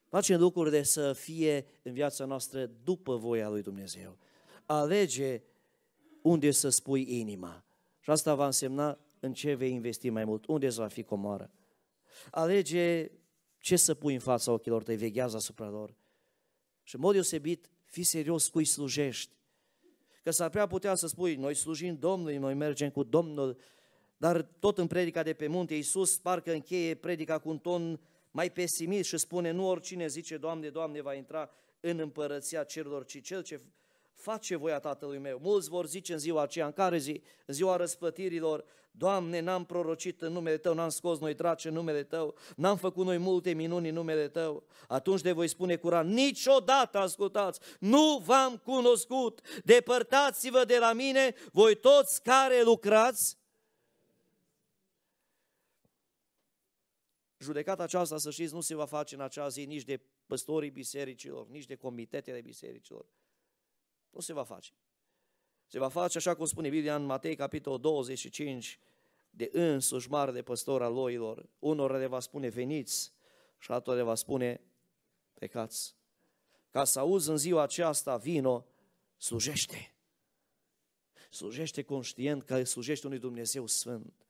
facem 0.04 0.40
lucrurile 0.40 0.82
să 0.82 1.12
fie 1.12 1.66
în 1.82 1.92
viața 1.92 2.24
noastră 2.24 2.66
după 2.66 3.16
voia 3.16 3.48
lui 3.48 3.62
Dumnezeu. 3.62 4.18
Alege 4.66 5.42
unde 6.22 6.50
să 6.50 6.68
spui 6.68 7.18
inima. 7.18 7.64
Și 8.00 8.10
asta 8.10 8.34
va 8.34 8.46
însemna 8.46 8.98
în 9.20 9.32
ce 9.32 9.54
vei 9.54 9.72
investi 9.72 10.10
mai 10.10 10.24
mult, 10.24 10.46
unde 10.46 10.66
îți 10.66 10.76
va 10.76 10.88
fi 10.88 11.02
comoară. 11.02 11.50
Alege 12.30 13.10
ce 13.58 13.76
să 13.76 13.94
pui 13.94 14.14
în 14.14 14.20
fața 14.20 14.52
ochilor 14.52 14.82
tăi, 14.82 14.96
veghează 14.96 15.36
asupra 15.36 15.68
lor. 15.68 15.94
Și 16.82 16.94
în 16.94 17.00
mod 17.00 17.12
deosebit, 17.12 17.70
fi 17.94 18.02
serios 18.02 18.48
cui 18.48 18.64
slujești. 18.64 19.32
Că 20.22 20.30
s-ar 20.30 20.50
prea 20.50 20.66
putea 20.66 20.94
să 20.94 21.06
spui, 21.06 21.34
noi 21.34 21.54
slujim 21.54 21.96
Domnului, 21.96 22.36
noi 22.36 22.54
mergem 22.54 22.90
cu 22.90 23.02
Domnul, 23.02 23.56
dar 24.16 24.42
tot 24.42 24.78
în 24.78 24.86
predica 24.86 25.22
de 25.22 25.32
pe 25.32 25.46
munte, 25.46 25.74
Iisus 25.74 26.18
parcă 26.18 26.52
încheie 26.52 26.94
predica 26.94 27.38
cu 27.38 27.48
un 27.48 27.58
ton 27.58 28.00
mai 28.30 28.50
pesimist 28.50 29.08
și 29.08 29.18
spune, 29.18 29.50
nu 29.50 29.68
oricine 29.68 30.06
zice, 30.06 30.36
Doamne, 30.36 30.68
Doamne, 30.68 31.00
va 31.00 31.14
intra 31.14 31.50
în 31.80 31.98
împărăția 31.98 32.64
cerurilor, 32.64 33.04
ci 33.04 33.22
cel 33.22 33.42
ce 33.42 33.60
face 34.14 34.56
voia 34.56 34.78
Tatălui 34.78 35.18
meu. 35.18 35.38
Mulți 35.42 35.68
vor 35.68 35.86
zice 35.86 36.12
în 36.12 36.18
ziua 36.18 36.42
aceea, 36.42 36.66
în 36.66 36.72
care 36.72 36.98
zi? 36.98 37.22
În 37.46 37.54
ziua 37.54 37.76
răsplătirilor, 37.76 38.64
Doamne, 38.96 39.40
n-am 39.40 39.64
prorocit 39.64 40.22
în 40.22 40.32
numele 40.32 40.56
Tău, 40.56 40.74
n-am 40.74 40.88
scos 40.88 41.18
noi 41.18 41.34
draci 41.34 41.64
în 41.64 41.72
numele 41.72 42.02
Tău, 42.02 42.34
n-am 42.56 42.76
făcut 42.76 43.04
noi 43.04 43.18
multe 43.18 43.52
minuni 43.52 43.88
în 43.88 43.94
numele 43.94 44.28
Tău. 44.28 44.66
Atunci 44.88 45.20
de 45.20 45.32
voi 45.32 45.48
spune 45.48 45.76
curat, 45.76 46.06
niciodată, 46.06 46.98
ascultați, 46.98 47.60
nu 47.80 48.18
v-am 48.24 48.56
cunoscut, 48.56 49.40
depărtați-vă 49.64 50.64
de 50.64 50.78
la 50.78 50.92
mine, 50.92 51.34
voi 51.52 51.74
toți 51.74 52.22
care 52.22 52.62
lucrați. 52.62 53.38
Judecata 57.38 57.82
aceasta, 57.82 58.18
să 58.18 58.30
știți, 58.30 58.54
nu 58.54 58.60
se 58.60 58.74
va 58.74 58.84
face 58.86 59.14
în 59.14 59.20
acea 59.20 59.48
zi 59.48 59.64
nici 59.64 59.84
de 59.84 60.00
păstorii 60.26 60.70
bisericilor, 60.70 61.46
nici 61.48 61.66
de 61.66 61.74
comitetele 61.74 62.40
bisericilor 62.40 63.06
nu 64.14 64.20
se 64.20 64.32
va 64.32 64.44
face. 64.44 64.72
Se 65.66 65.78
va 65.78 65.88
face 65.88 66.18
așa 66.18 66.34
cum 66.34 66.44
spune 66.44 66.68
Biblia 66.68 66.94
în 66.94 67.04
Matei, 67.04 67.36
capitolul 67.36 67.80
25, 67.80 68.78
de 69.30 69.48
însuși 69.52 70.08
mare 70.08 70.32
de 70.32 70.42
păstor 70.42 70.82
al 70.82 70.92
loilor. 70.92 71.48
Unor 71.58 71.98
le 71.98 72.06
va 72.06 72.20
spune 72.20 72.48
veniți 72.48 73.12
și 73.58 73.72
altora 73.72 73.96
le 73.96 74.02
va 74.02 74.14
spune 74.14 74.60
plecați. 75.32 75.96
Ca 76.70 76.84
să 76.84 76.98
auzi 76.98 77.30
în 77.30 77.36
ziua 77.36 77.62
aceasta, 77.62 78.16
vino, 78.16 78.66
slujește. 79.16 79.94
Slujește 81.30 81.82
conștient 81.82 82.42
că 82.42 82.64
slujește 82.64 83.06
unui 83.06 83.18
Dumnezeu 83.18 83.66
sfânt. 83.66 84.26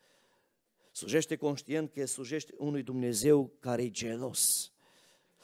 Slujește 0.92 1.36
conștient 1.36 1.92
că 1.92 2.04
slujește 2.04 2.54
unui 2.56 2.82
Dumnezeu 2.82 3.52
care 3.60 3.82
e 3.82 3.90
gelos. 3.90 4.72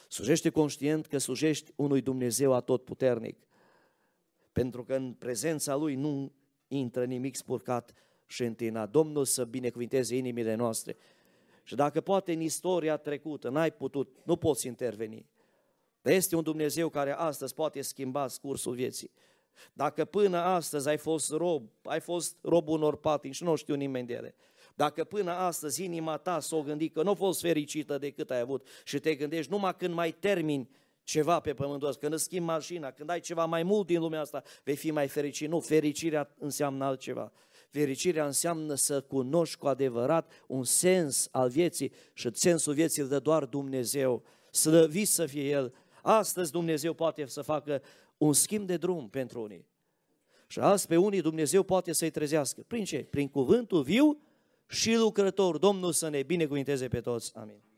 Slujește 0.08 0.50
conștient 0.50 1.06
că 1.06 1.18
slujești 1.18 1.72
unui 1.76 2.00
Dumnezeu 2.00 2.52
atotputernic 2.52 3.48
pentru 4.52 4.84
că 4.84 4.94
în 4.94 5.12
prezența 5.12 5.74
Lui 5.74 5.94
nu 5.94 6.32
intră 6.68 7.04
nimic 7.04 7.36
spurcat 7.36 7.92
și 8.26 8.42
întinat. 8.42 8.90
Domnul 8.90 9.24
să 9.24 9.44
binecuvinteze 9.44 10.16
inimile 10.16 10.54
noastre. 10.54 10.96
Și 11.62 11.74
dacă 11.74 12.00
poate 12.00 12.32
în 12.32 12.40
istoria 12.40 12.96
trecută 12.96 13.48
n-ai 13.48 13.72
putut, 13.72 14.16
nu 14.24 14.36
poți 14.36 14.66
interveni. 14.66 15.26
Dar 16.02 16.12
este 16.12 16.36
un 16.36 16.42
Dumnezeu 16.42 16.88
care 16.88 17.12
astăzi 17.12 17.54
poate 17.54 17.80
schimba 17.80 18.26
cursul 18.42 18.74
vieții. 18.74 19.10
Dacă 19.72 20.04
până 20.04 20.38
astăzi 20.38 20.88
ai 20.88 20.96
fost 20.96 21.30
rob, 21.30 21.70
ai 21.82 22.00
fost 22.00 22.36
rob 22.42 22.68
unor 22.68 22.96
patin 22.96 23.32
și 23.32 23.42
nu 23.42 23.54
știu 23.54 23.74
nimeni 23.74 24.06
de 24.06 24.12
ele, 24.12 24.34
dacă 24.74 25.04
până 25.04 25.30
astăzi 25.30 25.84
inima 25.84 26.16
ta 26.16 26.40
s-o 26.40 26.62
gândi 26.62 26.88
că 26.88 27.02
nu 27.02 27.10
a 27.10 27.14
fost 27.14 27.40
fericită 27.40 27.98
decât 27.98 28.30
ai 28.30 28.40
avut 28.40 28.66
și 28.84 28.98
te 28.98 29.14
gândești 29.14 29.50
numai 29.50 29.76
când 29.76 29.94
mai 29.94 30.12
termini 30.12 30.70
ceva 31.10 31.40
pe 31.40 31.54
pământul 31.54 31.88
ăsta, 31.88 32.00
când 32.00 32.12
îți 32.12 32.24
schimbi 32.24 32.44
mașina, 32.44 32.90
când 32.90 33.10
ai 33.10 33.20
ceva 33.20 33.44
mai 33.44 33.62
mult 33.62 33.86
din 33.86 34.00
lumea 34.00 34.20
asta, 34.20 34.42
vei 34.64 34.76
fi 34.76 34.90
mai 34.90 35.08
fericit. 35.08 35.48
Nu, 35.48 35.60
fericirea 35.60 36.34
înseamnă 36.38 36.84
altceva. 36.84 37.32
Fericirea 37.70 38.26
înseamnă 38.26 38.74
să 38.74 39.00
cunoști 39.00 39.56
cu 39.56 39.66
adevărat 39.66 40.30
un 40.46 40.64
sens 40.64 41.28
al 41.30 41.48
vieții 41.48 41.92
și 42.12 42.30
sensul 42.32 42.74
vieții 42.74 43.02
îl 43.02 43.08
dă 43.08 43.18
doar 43.18 43.44
Dumnezeu. 43.44 44.22
Slăvit 44.50 45.08
să 45.08 45.26
fie 45.26 45.48
El. 45.48 45.74
Astăzi 46.02 46.50
Dumnezeu 46.50 46.94
poate 46.94 47.26
să 47.26 47.42
facă 47.42 47.82
un 48.16 48.32
schimb 48.32 48.66
de 48.66 48.76
drum 48.76 49.08
pentru 49.08 49.42
unii. 49.42 49.66
Și 50.46 50.58
azi 50.58 50.86
pe 50.86 50.96
unii 50.96 51.20
Dumnezeu 51.20 51.62
poate 51.62 51.92
să-i 51.92 52.10
trezească. 52.10 52.64
Prin 52.66 52.84
ce? 52.84 53.06
Prin 53.10 53.28
cuvântul 53.28 53.82
viu 53.82 54.20
și 54.66 54.94
lucrător. 54.94 55.58
Domnul 55.58 55.92
să 55.92 56.08
ne 56.08 56.22
binecuvinteze 56.22 56.88
pe 56.88 57.00
toți. 57.00 57.32
Amin. 57.36 57.69